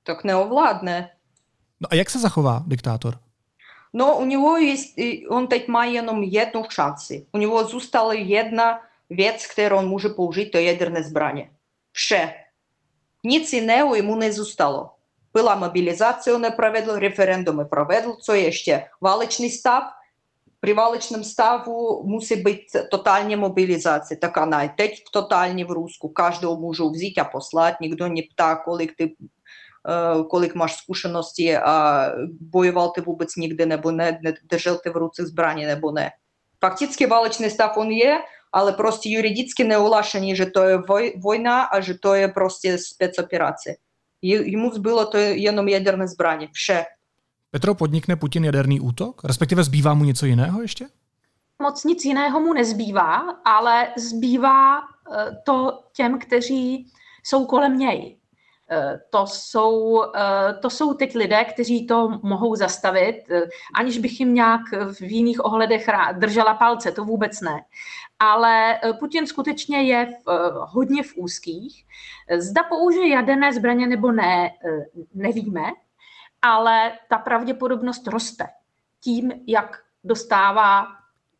[0.03, 1.09] Tak neovládne.
[1.79, 3.19] No a jak se zachová diktátor?
[3.93, 4.75] No, u něho je,
[5.29, 7.27] on teď má jenom jednu šanci.
[7.31, 11.51] U něho zůstala jedna věc, kterou on může použít, to je jaderné zbraně.
[11.91, 12.33] Vše.
[13.23, 14.97] Nic innego йому не зустало.
[15.33, 19.83] Była mobilizacja, не проведло, референдуми проведло, це є ще валичний став.
[20.59, 27.13] При валичному ставу мусить бути тотальна мобілізація, така навіть тотальні в Руску, кожного можу взяти,
[27.17, 29.15] а послати, ніхто не пта, коли ти
[29.89, 32.15] е, Колик маєш скушеності, а
[32.53, 33.79] воював ти вубець нігде, не,
[34.21, 36.15] не держав ти в руці збрані, небо не.
[36.61, 41.79] Фактично, валичний став він є, ale prostě juridicky neulášení, že to je voj, vojna a
[41.79, 43.75] že to je prostě specoperace.
[44.21, 46.83] Jemu zbylo to jenom jaderné zbraně, vše.
[47.51, 49.23] Petro, podnikne Putin jaderný útok?
[49.23, 50.87] Respektive zbývá mu něco jiného ještě?
[51.61, 56.91] Moc nic jiného mu nezbývá, ale zbývá eh, to těm, kteří
[57.23, 58.17] jsou kolem něj.
[58.71, 63.23] Eh, to jsou, eh, to jsou teď lidé, kteří to mohou zastavit,
[63.75, 64.61] aniž bych jim nějak
[64.99, 67.61] v jiných ohledech držela palce, to vůbec ne.
[68.19, 71.85] Ale Putin skutečně je v, hodně v úzkých.
[72.37, 74.51] Zda použije jaderné zbraně nebo ne,
[75.13, 75.63] nevíme,
[76.41, 78.47] ale ta pravděpodobnost roste
[78.99, 80.87] tím, jak dostává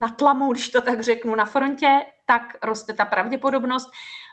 [0.02, 3.90] na tlamu, když to tak řeknu, na frontě, tak roste ta pravděpodobnost.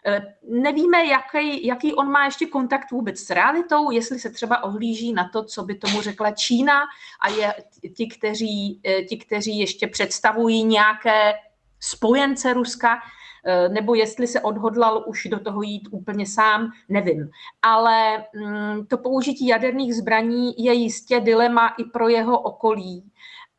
[0.07, 5.13] Eh, nevíme, jaký, jaký on má ještě kontakt vůbec s realitou, jestli se třeba ohlíží
[5.13, 6.81] na to, co by tomu řekla Čína
[7.21, 7.55] a je
[7.97, 11.33] ti, kteří, eh, ti, kteří ještě představují nějaké
[11.81, 12.99] spojence Ruska,
[13.45, 17.31] eh, nebo jestli se odhodlal už do toho jít úplně sám, nevím.
[17.63, 23.11] Ale mm, to použití jaderných zbraní je jistě dilema i pro jeho okolí.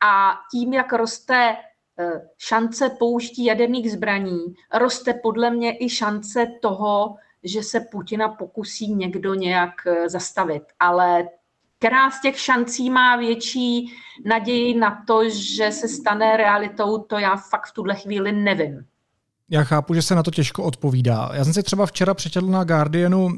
[0.04, 1.56] A tím, jak roste
[2.38, 9.34] šance použití jaderných zbraní, roste podle mě i šance toho, že se Putina pokusí někdo
[9.34, 10.62] nějak eh, zastavit.
[10.80, 11.28] Ale
[11.78, 13.92] která z těch šancí má větší
[14.24, 18.86] naději na to, že se stane realitou, to já fakt v tuhle chvíli nevím.
[19.52, 21.30] Já chápu, že se na to těžko odpovídá.
[21.32, 23.32] Já jsem si třeba včera přečetl na Guardianu uh,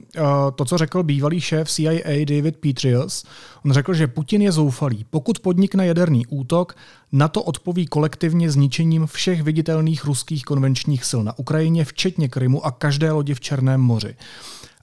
[0.54, 3.24] to, co řekl bývalý šéf CIA David Petraeus.
[3.64, 5.06] On řekl, že Putin je zoufalý.
[5.10, 6.76] Pokud podnikne jaderný útok,
[7.12, 12.70] na to odpoví kolektivně zničením všech viditelných ruských konvenčních sil na Ukrajině, včetně Krymu a
[12.70, 14.16] každé lodi v Černém moři.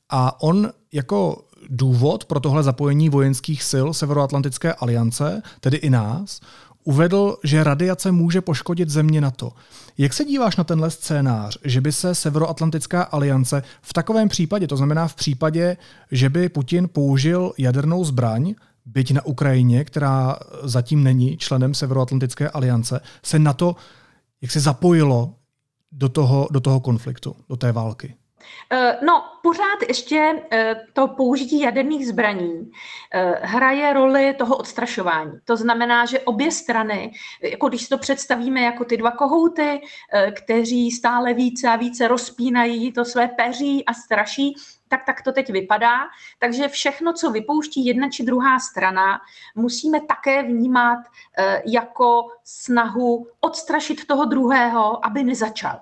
[0.10, 6.40] A on jako důvod pro tohle zapojení vojenských sil Severoatlantické aliance, tedy i nás,
[6.84, 9.52] uvedl, že radiace může poškodit země NATO.
[9.98, 14.78] Jak se díváš na tenhle scénář, že by se Severoatlantická aliance v takovém případě, to
[14.78, 15.78] znamená v případě,
[16.12, 18.56] že by Putin použil jadernou zbraň,
[18.86, 23.76] byť na Ukrajině, která zatím není členem Severoatlantické aliance, se na to,
[24.42, 25.36] jak se zapojilo
[25.92, 28.16] do toho, do toho konfliktu, do té války?
[28.74, 32.72] Eh, no, pořád ještě eh, to použití jaderných zbraní
[33.14, 35.32] eh, hraje roli toho odstrašování.
[35.46, 37.12] To znamená, že obě strany,
[37.44, 39.82] jako když to představíme jako ty dva kohouty,
[40.32, 44.56] kteří stále více a více rozpínají to své peří a straší,
[44.88, 45.98] tak tak to teď vypadá.
[46.40, 49.20] Takže všechno, co vypouští jedna či druhá strana,
[49.56, 51.00] musíme také vnímat
[51.66, 55.80] jako snahu odstrašit toho druhého, aby nezačal.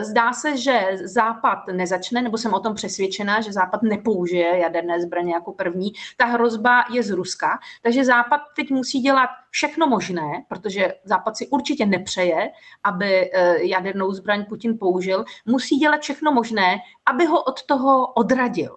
[0.00, 5.34] Zdá se, že Západ nezačne, nebo jsem o tom přesvědčená, že Západ nepoužije jaderné zbraně
[5.34, 5.92] jako první.
[6.16, 11.48] Ta hrozba je z Ruska, takže Západ teď musí dělat všechno možné, protože Západ si
[11.48, 12.50] určitě nepřeje,
[12.84, 18.76] aby eh, jadernou zbraň Putin použil, musí dělat všechno možné, aby ho od toho odradil.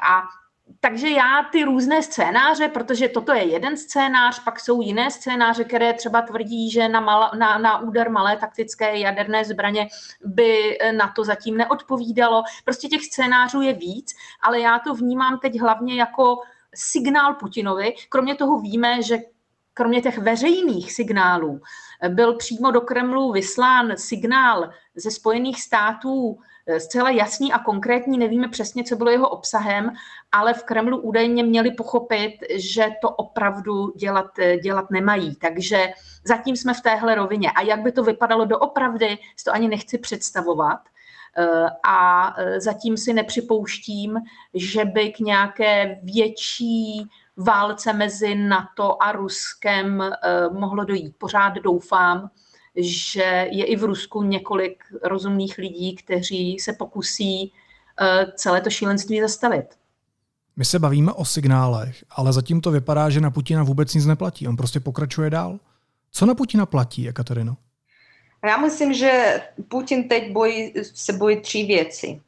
[0.00, 0.22] A
[0.80, 5.92] takže já ty různé scénáře, protože toto je jeden scénář, pak jsou jiné scénáře, které
[5.92, 9.88] třeba tvrdí, že na, mal, na, na úder malé taktické jaderné zbraně
[10.24, 12.42] by na to zatím neodpovídalo.
[12.64, 16.38] Prostě těch scénářů je víc, ale já to vnímám teď hlavně jako
[16.74, 17.94] signál Putinovi.
[18.08, 19.18] Kromě toho víme, že
[19.74, 21.60] kromě těch veřejných signálů
[22.08, 28.48] byl přímo do Kremlu vyslán signál ze Spojených států Eh, zcela jasný a konkrétní, nevíme
[28.48, 29.90] přesně, co bylo jeho obsahem,
[30.32, 35.34] ale v Kremlu údajně měli pochopit, že to opravdu dělat, eh, dělat nemají.
[35.36, 35.88] Takže
[36.24, 37.50] zatím jsme v téhle rovině.
[37.50, 40.80] A jak by to vypadalo doopravdy, si to ani nechci představovat.
[41.38, 44.16] Eh, a zatím si nepřipouštím,
[44.54, 50.10] že by k nějaké větší válce mezi NATO a Ruskem
[50.52, 51.14] mohlo dojít.
[51.18, 52.30] Pořád doufám,
[52.76, 57.52] že je i v Rusku několik rozumných lidí, kteří se pokusí
[58.00, 59.66] eh, celé to šílenství zastavit.
[60.56, 64.48] My se bavíme o signálech, ale zatím to vypadá, že na Putina vůbec nic neplatí.
[64.48, 65.58] On prostě pokračuje dál.
[66.10, 67.56] Co na Putina platí, Ekaterino?
[68.44, 72.20] Já myslím, že Putin teď bojí, se bojí tři věci.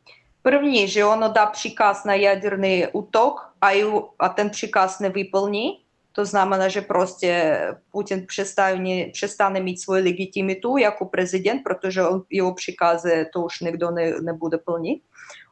[0.43, 3.71] První, že on dá příkaz na jaderný útok a,
[4.19, 5.81] a ten příkaz nevyplní.
[6.13, 12.55] To znamená, že prostě Putin přestane, přestane mít svoji legitimitu jako prezident, protože on, jeho
[12.55, 15.03] příkazy to už nikdo ne, nebude plnit.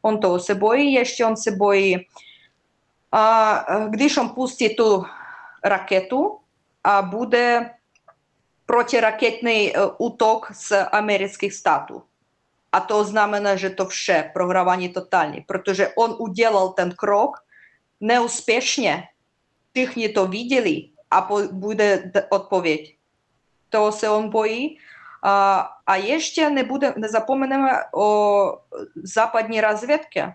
[0.02, 2.06] On toho se bojí, ještě on se bojí,
[3.12, 5.04] a když on pustí tu
[5.64, 6.38] raketu
[6.84, 7.70] a bude
[8.66, 12.02] protiraketný útok z amerických států.
[12.72, 17.36] A to znamená, že to vše prohrávání totální, protože on udělal ten krok
[18.00, 19.02] neúspěšně,
[19.76, 22.96] všichni to viděli a po, bude odpověď.
[23.68, 24.78] To se on bojí.
[25.22, 28.08] A, a ještě nebude, nezapomeneme o
[29.02, 30.32] západní rozvědce,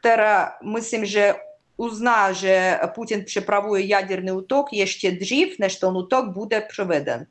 [0.00, 1.34] která myslím, že
[1.76, 7.26] uzná, že Putin připravuje jaderný útok ještě dřív, než ten útok bude proveden.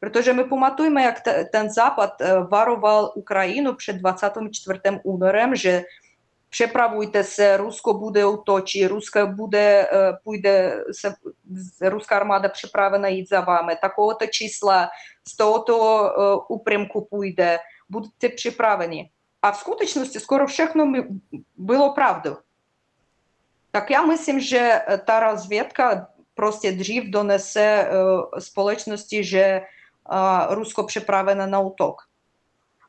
[0.00, 1.22] Protože my pamatujeme, jak
[1.52, 4.80] ten západ eh, varoval Ukrajinu před 24.
[5.04, 6.07] únorem, že uh,
[6.50, 9.88] přepravujte se, Rusko bude útočit, Rusko bude,
[10.24, 11.14] půjde se,
[11.88, 14.88] ruská armáda připravena jít za vámi, takového čísla
[15.28, 16.02] z tohoto
[16.48, 19.10] úprymku půjde, budete připraveni.
[19.42, 20.92] A v skutečnosti skoro všechno
[21.56, 22.36] bylo pravdou.
[23.70, 27.90] Tak já myslím, že ta rozvědka prostě dřív donese
[28.38, 29.62] společnosti, že
[30.48, 32.02] Rusko připraveno na útok.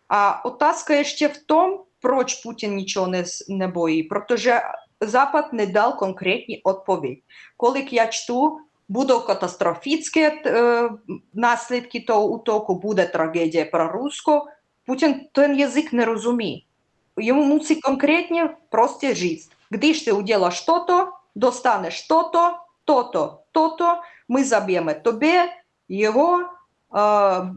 [0.09, 1.71] A otázka ještě v tom,
[2.01, 4.61] proč Putin нічого не, не боїть, protože
[5.01, 7.23] Запад не дав конкретні відповідь.
[7.57, 10.89] Коли я чту, будуть катастрофічні е,
[11.33, 14.47] наслідки того утоку, буде трагедія про руську,
[14.85, 16.61] Путін ten язик не розуміє.
[17.17, 19.43] Йому мусить конкретні прості жити.
[19.71, 25.33] Když ти уділа що-то, достанеш що-то, то-то, то-то, ми заб'ємо тобі,
[25.89, 26.45] його, е,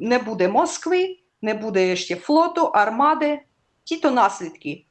[0.01, 3.41] не буде Москви, не буде ще флоту, армади,
[3.85, 4.87] ті-то наслідки.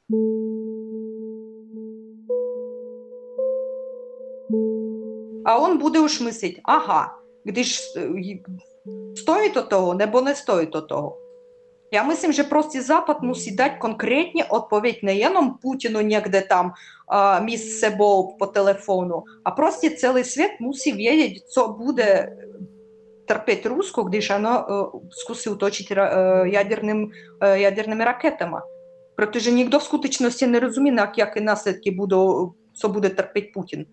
[5.45, 7.17] А он буде уж мислить, ага,
[9.15, 9.55] стоїть
[9.93, 11.17] nebo не стоїть до того.
[11.93, 12.03] Я
[13.79, 20.23] konkrétně odpověď nejenom Putinu někde tam uh, mít s sebou po telefonu, a prostě celý
[20.23, 22.37] svět musí vědět, co bude
[23.25, 25.97] trpět Rusko, když ono uh, zkusí útočit uh,
[26.43, 27.11] jaderným, uh,
[27.53, 28.57] jadernými raketami.
[29.15, 33.85] Protože nikdo v skutečnosti nerozumí, na jaké následky budou, co bude trpět Putin.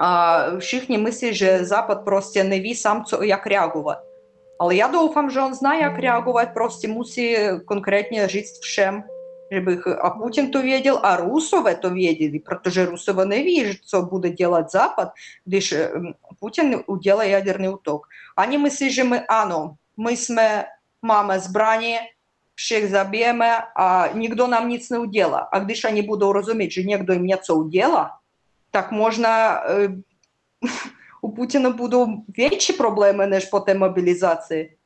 [0.00, 3.98] A všichni myslí, že Západ prostě neví sám, co, jak reagovat.
[4.60, 9.02] Ale já doufám, že on zná, jak reagovat, prostě musí konkrétně říct všem,
[9.52, 14.70] żeby a Putin to věděl, a Rusové to věděli, protože Rusové neví, co bude dělat
[14.70, 15.08] Západ,
[15.44, 15.74] když
[16.40, 18.06] Putin udělá jaderný útok.
[18.38, 20.64] Oni myslí, že my ano, my jsme,
[21.02, 21.98] máme zbraně,
[22.54, 25.38] všech zabijeme a nikdo nám nic neudělá.
[25.38, 28.10] A když oni budou rozumět, že někdo jim něco udělá,
[28.70, 29.60] tak možná
[31.22, 34.76] u Putina budou větší problémy než po té mobilizaci.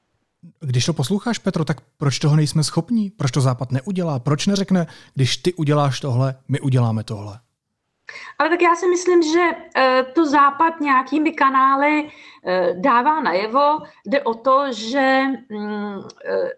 [0.60, 3.10] Když to posloucháš, Petro, tak proč toho nejsme schopní?
[3.10, 4.18] Proč to Západ neudělá?
[4.18, 7.40] Proč neřekne, když ty uděláš tohle, my uděláme tohle?
[8.38, 9.50] Ale tak já si myslím, že
[10.14, 12.10] to Západ nějakými kanály
[12.74, 13.78] dává najevo.
[14.06, 16.02] Jde o to, že mm,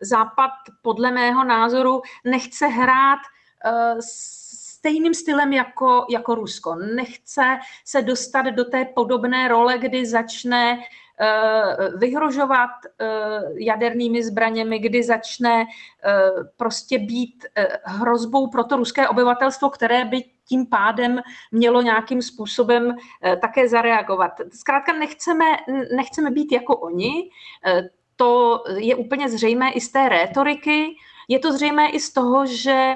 [0.01, 0.51] Západ
[0.83, 3.19] podle mého názoru nechce hrát
[4.01, 6.75] stejným stylem jako, jako Rusko.
[6.75, 10.79] Nechce se dostat do té podobné role, kdy začne
[11.97, 12.71] vyhrožovat
[13.55, 15.67] jadernými zbraněmi, kdy začne
[16.57, 17.47] prostě být
[17.85, 21.21] hrozbou pro to ruské obyvatelstvo, které by tím pádem
[21.53, 22.97] mělo nějakým způsobem
[23.41, 24.31] také zareagovat.
[24.53, 25.45] Zkrátka nechceme,
[25.97, 27.31] nechceme být jako oni,
[28.17, 30.97] to je úplně zřejmé i z té rétoriky,
[31.29, 32.95] je to zřejmé i z toho, že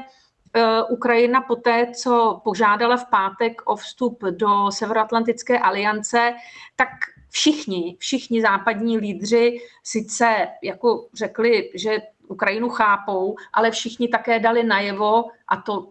[0.55, 6.35] Eh, Ukrajina poté, co požádala v pátek o vstup do Severoatlantické aliance,
[6.77, 6.89] tak
[7.31, 15.25] všichni, všichni západní lídři sice jako řekli, že Ukrajinu chápou, ale všichni také dali najevo,
[15.49, 15.89] a to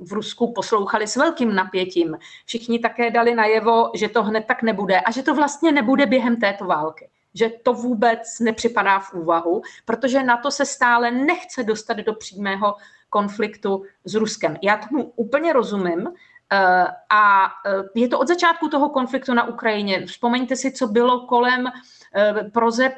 [0.00, 2.18] v Rusku poslouchali s velkým napětím.
[2.46, 6.36] Všichni také dali najevo, že to hned tak nebude a že to vlastně nebude během
[6.36, 7.08] této války.
[7.34, 12.74] Že to vůbec nepřipadá v úvahu, protože na to se stále nechce dostat do přímého
[13.10, 14.56] konfliktu s Ruskem.
[14.62, 16.08] Já tomu úplně rozumím,
[16.52, 20.06] eh, a eh, je to od začátku toho konfliktu na Ukrajině.
[20.06, 22.92] Vzpomeňte si, co bylo kolem eh, prozeb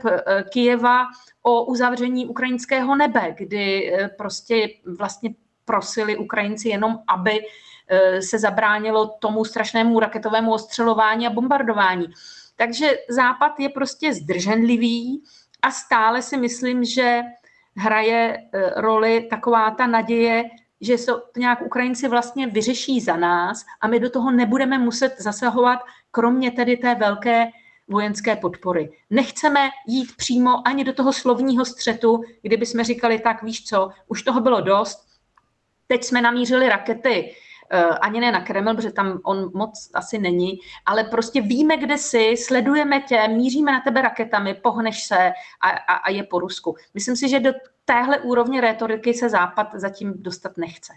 [0.49, 1.07] Kijeva
[1.43, 5.35] o uzavření ukrajinského nebe, kdy prostě vlastně
[5.73, 7.41] prosili Ukrajinci jenom, aby
[8.21, 12.07] se zabránilo tomu strašnému raketovému ostřelování a bombardování.
[12.57, 15.23] Takže Západ je prostě zdrženlivý
[15.63, 17.23] a stále si myslím, že
[17.77, 20.45] hraje e, roli taková ta naděje,
[20.81, 25.15] že se to nějak Ukrajinci vlastně vyřeší za nás a my do toho nebudeme muset
[25.19, 25.79] zasahovat,
[26.11, 27.49] kromě tedy té velké
[27.89, 28.93] vojenské podpory.
[29.11, 34.23] Nechceme jít přímo ani do toho slovního střetu, kdyby jsme říkali, tak víš co, už
[34.23, 35.12] toho bylo dost,
[35.92, 37.36] teď jsme namířili rakety
[37.70, 41.98] Eh, ani ne na Kreml, protože tam on moc asi není, ale prostě víme, kde
[41.98, 46.76] jsi, sledujeme tě, míříme na tebe raketami, pohneš se a, a, a je po Rusku.
[46.94, 47.52] Myslím si, že do
[47.86, 50.94] téhle úrovně rétoriky se Západ zatím dostat nechce.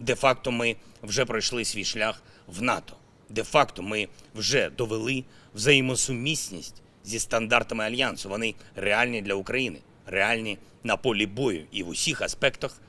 [0.00, 2.96] De facto мы вже пройшли свій шлях в НАТО.
[3.30, 5.24] Де-факто ми вже довели
[5.54, 8.28] взаємосумісність зі стандартами альянсу.
[8.28, 12.80] Вони реальні для України, реальні на полі бою і в усіх аспектах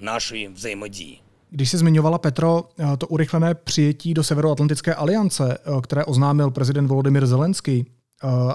[0.00, 1.22] нашої взаємодії.
[1.50, 7.86] Když jsi zmiňovala, Petro, to urychlené přijetí do Severoatlantické aliance, které oznámil prezident Volodymyr Zelenský,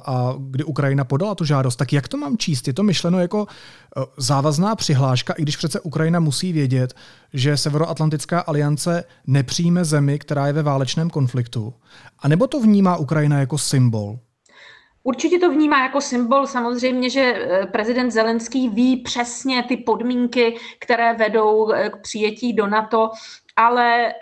[0.06, 2.68] a kdy Ukrajina podala tu žádost, tak jak to mám číst?
[2.68, 3.48] Je to myšleno jako
[4.18, 6.94] závazná přihláška, i když přece Ukrajina musí vědět,
[7.34, 11.74] že Severoatlantická aliance nepřijme zemi, která je ve válečném konfliktu?
[12.20, 14.20] A nebo to vnímá Ukrajina jako symbol?
[15.07, 16.47] Určitě to vnímá jako symbol.
[16.47, 23.11] Samozřejmě, že prezident Zelenský ví přesně ty podmínky, které vedou k přijetí do NATO
[23.57, 24.13] ale e,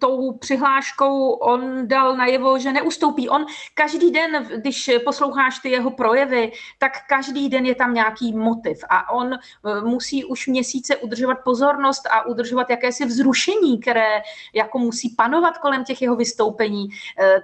[0.00, 3.28] tou přihláškou on dal najevo, že neustoupí.
[3.28, 8.84] On každý den, když posloucháš ty jeho projevy, tak každý den je tam nějaký motiv
[8.88, 9.38] a on e,
[9.80, 14.22] musí už měsíce udržovat pozornost a udržovat jakési vzrušení, které
[14.54, 16.88] jako musí panovat kolem těch jeho vystoupení,
[17.20, 17.40] e,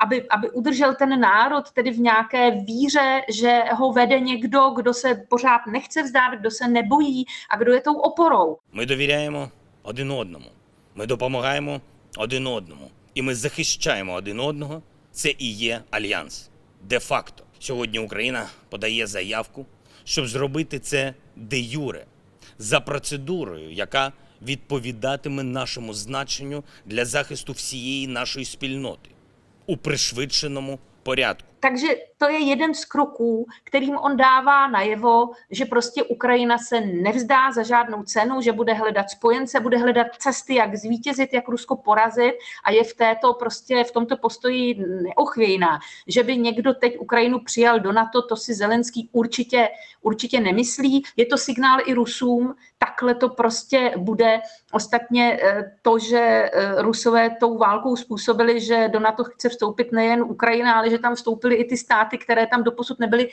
[0.00, 5.14] aby, aby udržel ten národ tedy v nějaké víře, že ho vede někdo, kdo se
[5.28, 8.56] pořád nechce vzdát, kdo se nebojí a kdo je tou oporou.
[8.72, 9.50] My dovíráme
[9.86, 10.53] jeden jednomu.
[10.94, 11.80] Ми допомагаємо
[12.16, 14.82] один одному, і ми захищаємо один одного.
[15.12, 16.50] Це і є альянс.
[16.82, 19.66] Де-факто, сьогодні Україна подає заявку,
[20.04, 22.06] щоб зробити це де юре
[22.58, 29.10] за процедурою, яка відповідатиме нашому значенню для захисту всієї нашої спільноти
[29.66, 31.54] у пришвидшеному pořádku.
[31.60, 31.88] Takže
[32.18, 37.62] to je jeden z kroků, kterým on dává najevo, že prostě Ukrajina se nevzdá za
[37.62, 42.34] žádnou cenu, že bude hledat spojence, bude hledat cesty, jak zvítězit, jak Rusko porazit
[42.64, 45.78] a je v této prostě v tomto postoji neochvějná.
[46.06, 49.68] Že by někdo teď Ukrajinu přijal do NATO, to si Zelenský určitě,
[50.02, 51.02] určitě nemyslí.
[51.16, 52.54] Je to signál i Rusům,
[52.86, 54.40] takhle to prostě bude.
[54.72, 55.40] Ostatně
[55.82, 60.98] to, že Rusové tou válkou způsobili, že do NATO chce vstoupit nejen Ukrajina, ale že
[60.98, 63.30] tam vstoupili i ty státy, které tam doposud nebyly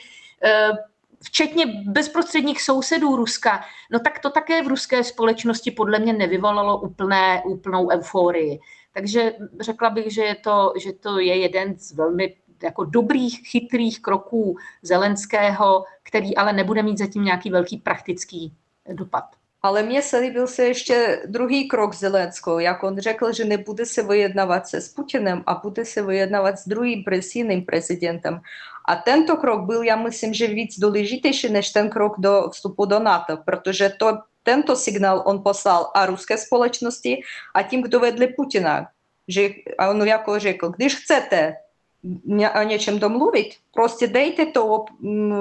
[1.24, 7.42] včetně bezprostředních sousedů Ruska, no tak to také v ruské společnosti podle mě nevyvolalo úplné,
[7.46, 8.58] úplnou euforii.
[8.94, 14.02] Takže řekla bych, že, je to, že to je jeden z velmi jako dobrých, chytrých
[14.02, 18.54] kroků Zelenského, který ale nebude mít zatím nějaký velký praktický
[18.92, 19.24] dopad.
[19.62, 24.80] Але мені зарібився ще другий крок Зеленського, як він рекла, що не буде се виєднаватися
[24.80, 28.40] з Путіним, а буде се виєднаватися з другим пресійним президентом.
[28.84, 33.00] А тento крок був, я мислим, що віць долежитіший, ніж ten крок до вступу до
[33.00, 38.90] НАТО, protože то, тento сигнал он послал а русській сполучності, а тим, хто ведли Путіна.
[39.28, 41.56] Že, а он яко рекл, když chcete
[42.54, 44.88] о нечем домлувить, просто дайте того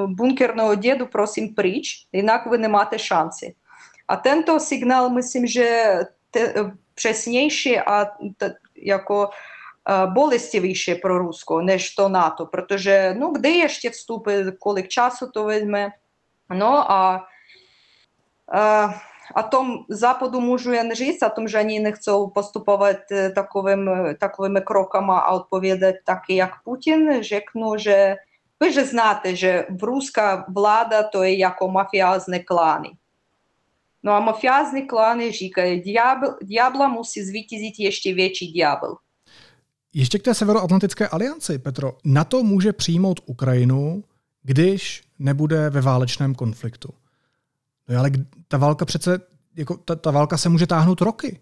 [0.08, 3.54] бункерного діду, просим прич, інакше ви не маєте шансів.
[4.12, 6.00] A tento signál, myslím, že
[6.32, 6.54] te,
[6.96, 8.06] přesnější a
[8.38, 9.30] te, jako
[10.14, 15.90] bolestivější pro Rusko, než to NATO, protože no, kde ještě vstupy, kolik času to vezme.
[16.54, 17.26] No a,
[19.36, 22.98] a o tom Západu můžu jen říct, o tom, že oni nechcou postupovat
[23.36, 23.90] takovým,
[24.20, 27.24] takovými krokama a odpovědět taky, jak Putin.
[27.24, 28.16] Řeknu, že
[28.60, 32.90] vy že znáte, že ruská vláda to je jako mafiázne klány.
[34.10, 38.96] A mafiázny klány říkají, diabl, diabla musí zvítězit ještě větší ďábel.
[39.94, 41.98] Ještě k té Severoatlantické alianci, Petro.
[42.06, 44.04] NATO může přijmout Ukrajinu,
[44.44, 46.94] když nebude ve válečném konfliktu.
[47.90, 48.12] No ale
[48.48, 49.20] ta válka přece,
[49.56, 51.40] jako ta, ta válka se může táhnout roky.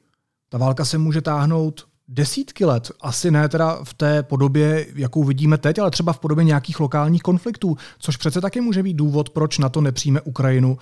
[0.49, 2.91] Ta válka se může táhnout desítky let.
[3.01, 7.21] Asi ne teda v té podobě, jakou vidíme teď, ale třeba v podobě nějakých lokálních
[7.21, 10.77] konfliktů, což přece taky může být důvod, proč na to nepřijme Ukrajinu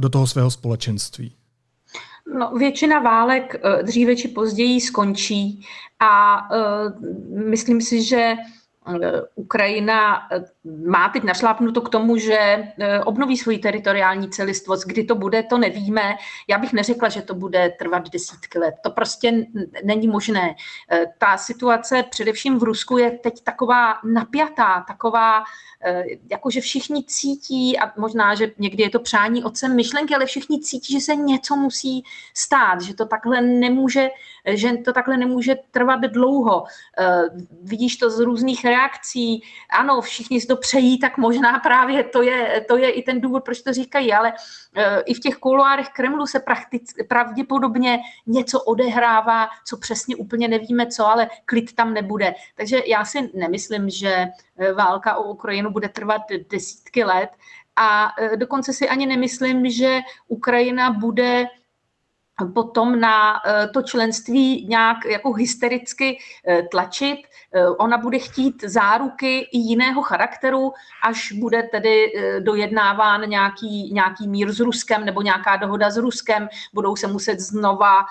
[0.00, 1.34] do toho svého společenství.
[2.38, 5.66] No, většina válek dříve či později skončí
[6.00, 6.92] a uh,
[7.50, 8.34] myslím si, že
[9.34, 10.20] Ukrajina
[10.86, 12.68] má teď našlápnuto k tomu, že
[13.04, 14.86] obnoví svoji teritoriální celistvost.
[14.86, 16.16] Kdy to bude, to nevíme.
[16.48, 18.74] Já bych neřekla, že to bude trvat desítky let.
[18.82, 19.32] To prostě
[19.84, 20.54] není možné.
[21.18, 25.44] Ta situace především v Rusku je teď taková napjatá, taková,
[26.30, 30.92] jakože všichni cítí, a možná, že někdy je to přání otcem myšlenky, ale všichni cítí,
[30.92, 32.04] že se něco musí
[32.34, 34.08] stát, že to takhle nemůže,
[34.46, 36.64] že to takhle nemůže trvat dlouho.
[37.62, 39.42] Vidíš to z různých reakcí.
[39.70, 43.44] Ano, všichni si to přejí, tak možná právě to je, to je i ten důvod,
[43.44, 44.32] proč to říkají, ale
[45.04, 51.06] i v těch kuloárech Kremlu se prakticky, pravděpodobně něco odehrává, co přesně úplně nevíme co,
[51.06, 52.34] ale klid tam nebude.
[52.54, 54.26] Takže já si nemyslím, že
[54.74, 57.30] válka o Ukrajinu bude trvat desítky let
[57.76, 61.46] a dokonce si ani nemyslím, že Ukrajina bude
[62.46, 67.18] potom na eh, to členství nějak jako hystericky eh, tlačit.
[67.54, 70.72] Eh, ona bude chtít záruky i jiného charakteru,
[71.04, 76.96] až bude tedy dojednáván nějaký, nějaký mír s Ruskem nebo nějaká dohoda s Ruskem, budou
[76.96, 78.04] se muset znova,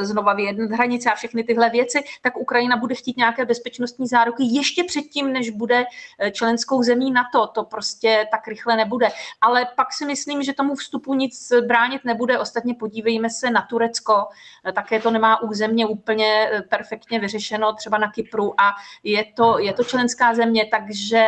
[0.00, 4.84] znova vyjednat hranice a všechny tyhle věci, tak Ukrajina bude chtít nějaké bezpečnostní záruky ještě
[4.84, 5.84] předtím, než bude
[6.32, 7.46] členskou zemí NATO.
[7.46, 9.08] To prostě tak rychle nebude.
[9.40, 12.38] Ale pak si myslím, že tomu vstupu nic bránit nebude.
[12.38, 14.26] Ostatně podívejme se se na Turecko,
[14.74, 18.70] také to nemá územně úplně eh, perfektně vyřešeno, třeba na Kypru a
[19.02, 21.24] je to, je to členská země, takže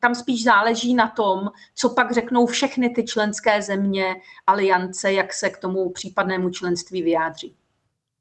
[0.00, 5.50] tam spíš záleží na tom, co pak řeknou všechny ty členské země aliance, jak se
[5.50, 7.54] k tomu případnému členství vyjádří.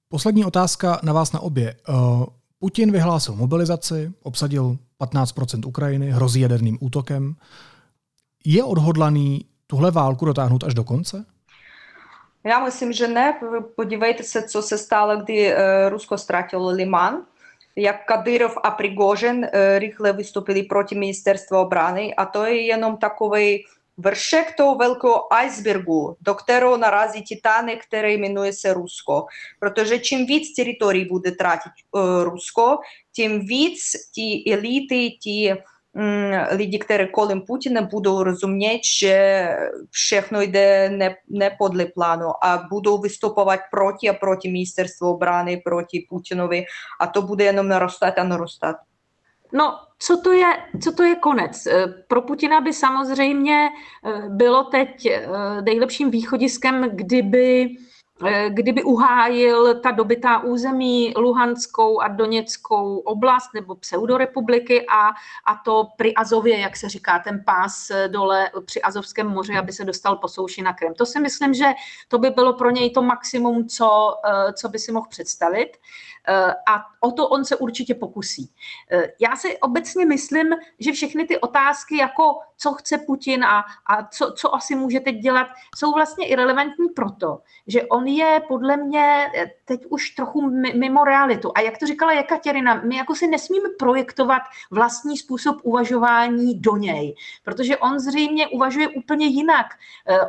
[0.09, 1.75] Poslední otázka na vás na obě.
[1.89, 1.93] Eh,
[2.59, 7.35] Putin vyhlásil mobilizaci, obsadil 15% Ukrajiny, hrozí jaderným útokem.
[8.45, 11.25] Je odhodlaný tuhle válku dotáhnout až do konce?
[12.43, 13.39] Já myslím, že ne.
[13.75, 17.25] Podívejte se, co se stalo, kdy uh, Rusko ztratilo Liman.
[17.75, 23.65] Jak Kadyrov a Prigozhin uh, rychle vystoupili proti ministerstva obrany a to je jenom takový
[23.97, 29.25] vršek toho velkého icebergu, do kterého narazí Titanic, který jmenuje se Rusko.
[29.59, 32.23] Protože čím víc teritorií bude tratit uh,
[36.51, 39.47] Lidi, kteří kolem Putina, budou rozumět, že
[39.91, 46.05] všechno jde ne, ne podle plánu a budou vystupovat proti a proti ministerstvu obrany, proti
[46.09, 46.65] Putinovi
[47.01, 48.75] a to bude jenom narostat a narostat.
[49.53, 50.45] No, co to, je,
[50.83, 51.67] co to je konec?
[52.07, 53.69] Pro Putina by samozřejmě
[54.29, 55.09] bylo teď
[55.65, 57.83] nejlepším východiskem, kdyby Eh,
[58.49, 65.07] kdyby uhájil ta dobitá území Luhanskou a Doněckou oblast nebo pseudorepubliky a,
[65.45, 69.85] a to při Azově, jak se říká, ten pás dole při Azovském moři, aby se
[69.85, 70.93] dostal po souši na Krym.
[70.93, 71.65] To si myslím, že
[72.07, 75.77] to by bylo pro něj to maximum, co, eh, co by si mohl představit.
[76.27, 78.51] Eh, a o to on se určitě pokusí.
[78.91, 84.07] Eh, já si obecně myslím, že všechny ty otázky, jako co chce Putin a, a
[84.07, 89.31] co, co asi může teď dělat, jsou vlastně irrelevantní proto, že on je podle mě
[89.35, 90.41] eh, teď už trochu
[90.75, 91.51] mimo realitu.
[91.55, 94.41] A jak to říkala Jekaterina, my jako si nesmíme projektovat
[94.71, 99.65] vlastní způsob uvažování do něj, protože on zřejmě uvažuje úplně jinak.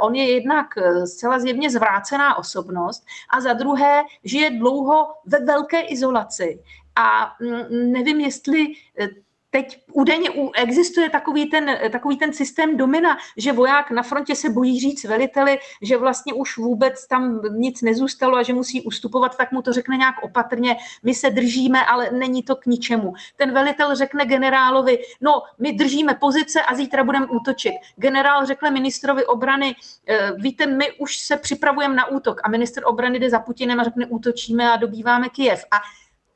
[0.01, 0.67] On je jednak
[1.05, 6.63] zcela zjevně zvrácená osobnost a za druhé žije dlouho ve velké izolaci.
[6.97, 8.67] A mm, nevím, jestli
[8.99, 9.09] eh,
[9.55, 14.81] teď údajně existuje takový ten, takový ten systém domina, že voják na frontě se bojí
[14.81, 19.63] říct veliteli, že vlastně už vůbec tam nic nezůstalo a že musí ustupovat, tak mu
[19.63, 23.15] to řekne nějak opatrně, my se držíme, ale není to k ničemu.
[23.37, 27.75] Ten velitel řekne generálovi, no, my držíme pozice a zítra budeme útočit.
[27.97, 29.77] Generál řekne ministrovi obrany,
[30.09, 33.85] e, víte, my už se připravujeme na útok a minister obrany jde za Putinem a
[33.85, 35.65] řekne, útočíme a dobýváme Kijev.
[35.71, 35.77] A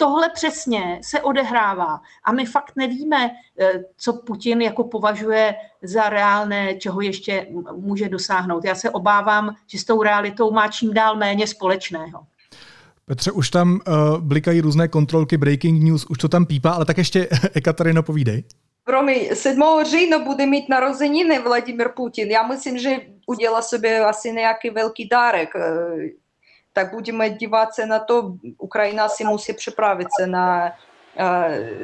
[0.01, 3.30] tohle přesně se odehrává a my fakt nevíme,
[3.61, 7.46] eh, co Putin jako považuje za reálné, čeho ještě
[7.76, 8.64] může dosáhnout.
[8.64, 12.26] Já se obávám, že s tou realitou má čím dál méně společného.
[13.05, 16.99] Petře, už tam uh, blikají různé kontrolky, breaking news, už to tam pípá, ale tak
[16.99, 18.44] ještě Ekaterina povídej.
[18.84, 19.62] Promiň, 7.
[19.90, 22.28] října bude mít narozeniny Vladimir Putin.
[22.30, 22.96] Já myslím, že
[23.26, 26.09] udělá sobě asi nějaký velký dárek eh,
[26.79, 30.72] tak budeme dívat se na to, Ukrajina si musí připravit se na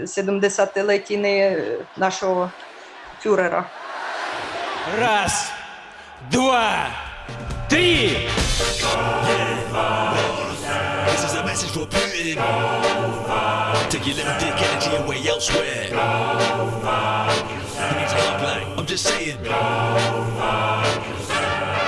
[0.04, 0.76] 70.
[0.76, 1.56] letiny
[1.96, 2.50] našeho
[3.20, 3.70] Führera.
[4.98, 5.52] Раз,
[6.22, 6.86] два,
[7.68, 8.28] три!
[11.10, 12.38] This is a message for Putin.
[13.90, 15.90] Take your little dick energy away elsewhere.
[17.74, 18.78] He needs a hotline.
[18.78, 19.38] I'm just saying.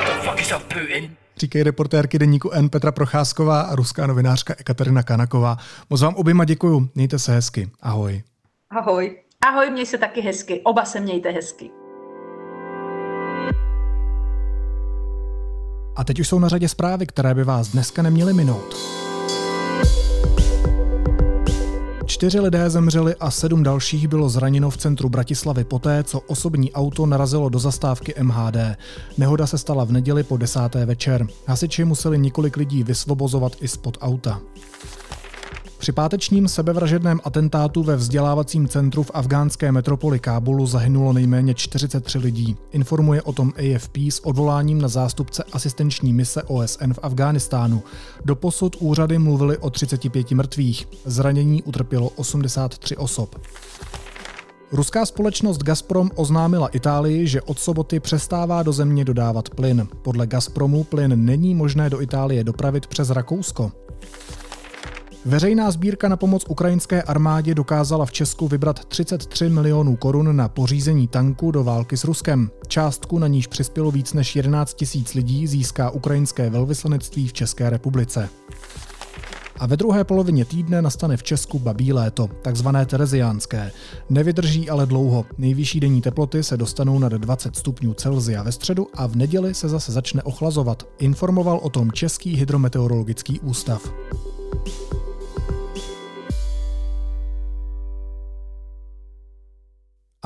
[0.07, 5.57] Don't fuck yourself, Putin říkají reportérky deníku N Petra Procházková a ruská novinářka Ekaterina Kanaková.
[5.91, 7.71] Moc vám oběma děkuju, mějte se hezky.
[7.81, 8.23] Ahoj.
[8.71, 9.17] Ahoj.
[9.49, 10.61] Ahoj, měj se taky hezky.
[10.65, 11.71] Oba se mějte hezky.
[15.97, 18.75] A teď už jsou na řadě zprávy, které by vás dneska neměly minout.
[22.07, 27.07] Čtyři lidé zemřeli a sedm dalších bylo zraněno v centru Bratislavy poté, co osobní auto
[27.07, 28.57] narazilo do zastávky MHD.
[29.19, 31.27] Nehoda se stala v neděli po desáté večer.
[31.47, 34.41] Hasiči museli několik lidí vysvobozovat i spod auta.
[35.87, 42.57] Při pátečním sebevražedném atentátu ve vzdělávacím centru v afgánské metropoli Kábulu zahynulo nejméně 43 lidí.
[42.73, 47.83] Informuje o tom AFP s odvoláním na zástupce asistenční mise OSN v Afghánistánu.
[48.25, 50.89] Doposud úřady mluvily o 35 mrtvých.
[51.05, 53.37] Zranění utrpělo 83 osob.
[54.73, 59.89] Ruská společnost Gazprom oznámila Itálii, že od soboty přestává do země dodávat plyn.
[60.03, 63.73] Podle Gazpromu plyn není možné do Itálie dopravit přes Rakousko.
[65.27, 71.09] Veřejná sbírka na pomoc ukrajinské armádě dokázala v Česku vybrat 33 milionů korun na pořízení
[71.09, 72.51] tanku do války s Ruskem.
[72.69, 78.29] Částku, na níž přispělo víc než 11 tisíc lidí, získá ukrajinské velvyslanectví v České republice.
[79.59, 83.73] A ve druhé polovině týdne nastane v Česku babí léto, takzvané tereziánské.
[84.11, 85.25] Nevydrží ale dlouho.
[85.39, 89.69] Nejvyšší denní teploty se dostanou nad 20 stupňů Celzia ve středu a v neděli se
[89.69, 90.89] zase začne ochlazovat.
[90.99, 93.93] Informoval o tom Český hydrometeorologický ústav.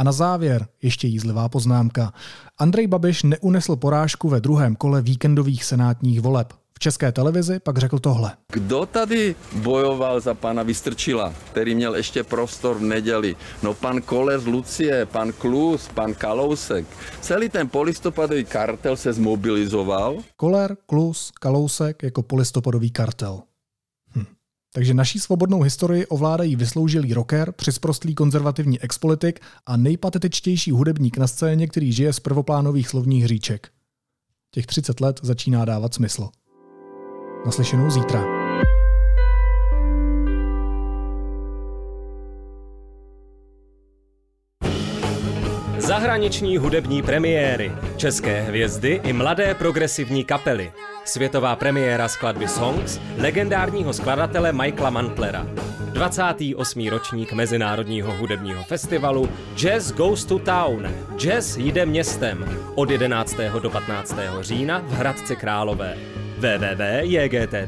[0.00, 2.12] A na závěr ještě jízlivá poznámka.
[2.58, 6.52] Andrej Babiš neunesl porážku ve druhém kole víkendových senátních voleb.
[6.74, 8.32] V české televizi pak řekl tohle.
[8.52, 13.36] Kdo tady bojoval za pana Vystrčila, který měl ještě prostor v neděli?
[13.62, 16.86] No pan Koler z Lucie, pan Klus, pan Kalousek.
[17.20, 20.16] Celý ten polistopadový kartel se zmobilizoval.
[20.36, 23.42] Koler, Klus, Kalousek jako polistopadový kartel.
[24.72, 31.66] Takže naší svobodnou historii ovládají vysloužilý rocker, přisprostlý konzervativní expolitik a nejpatetičtější hudebník na scéně,
[31.66, 33.68] který žije z prvoplánových slovních hříček.
[34.50, 36.28] Těch 30 let začíná dávat smysl.
[37.46, 38.39] Naslyšenou zítra.
[45.90, 50.72] Zahraniční hudební premiéry, české hvězdy i mladé progresivní kapely.
[51.04, 55.46] Světová premiéra skladby Songs legendárního skladatele Michaela Mantlera.
[55.92, 56.88] 28.
[56.88, 60.88] ročník Mezinárodního hudebního festivalu Jazz Goes to Town.
[61.16, 63.36] Jazz jde městem od 11.
[63.62, 64.16] do 15.
[64.40, 65.96] října v Hradci Králové.
[66.38, 67.60] www.jgtt.cz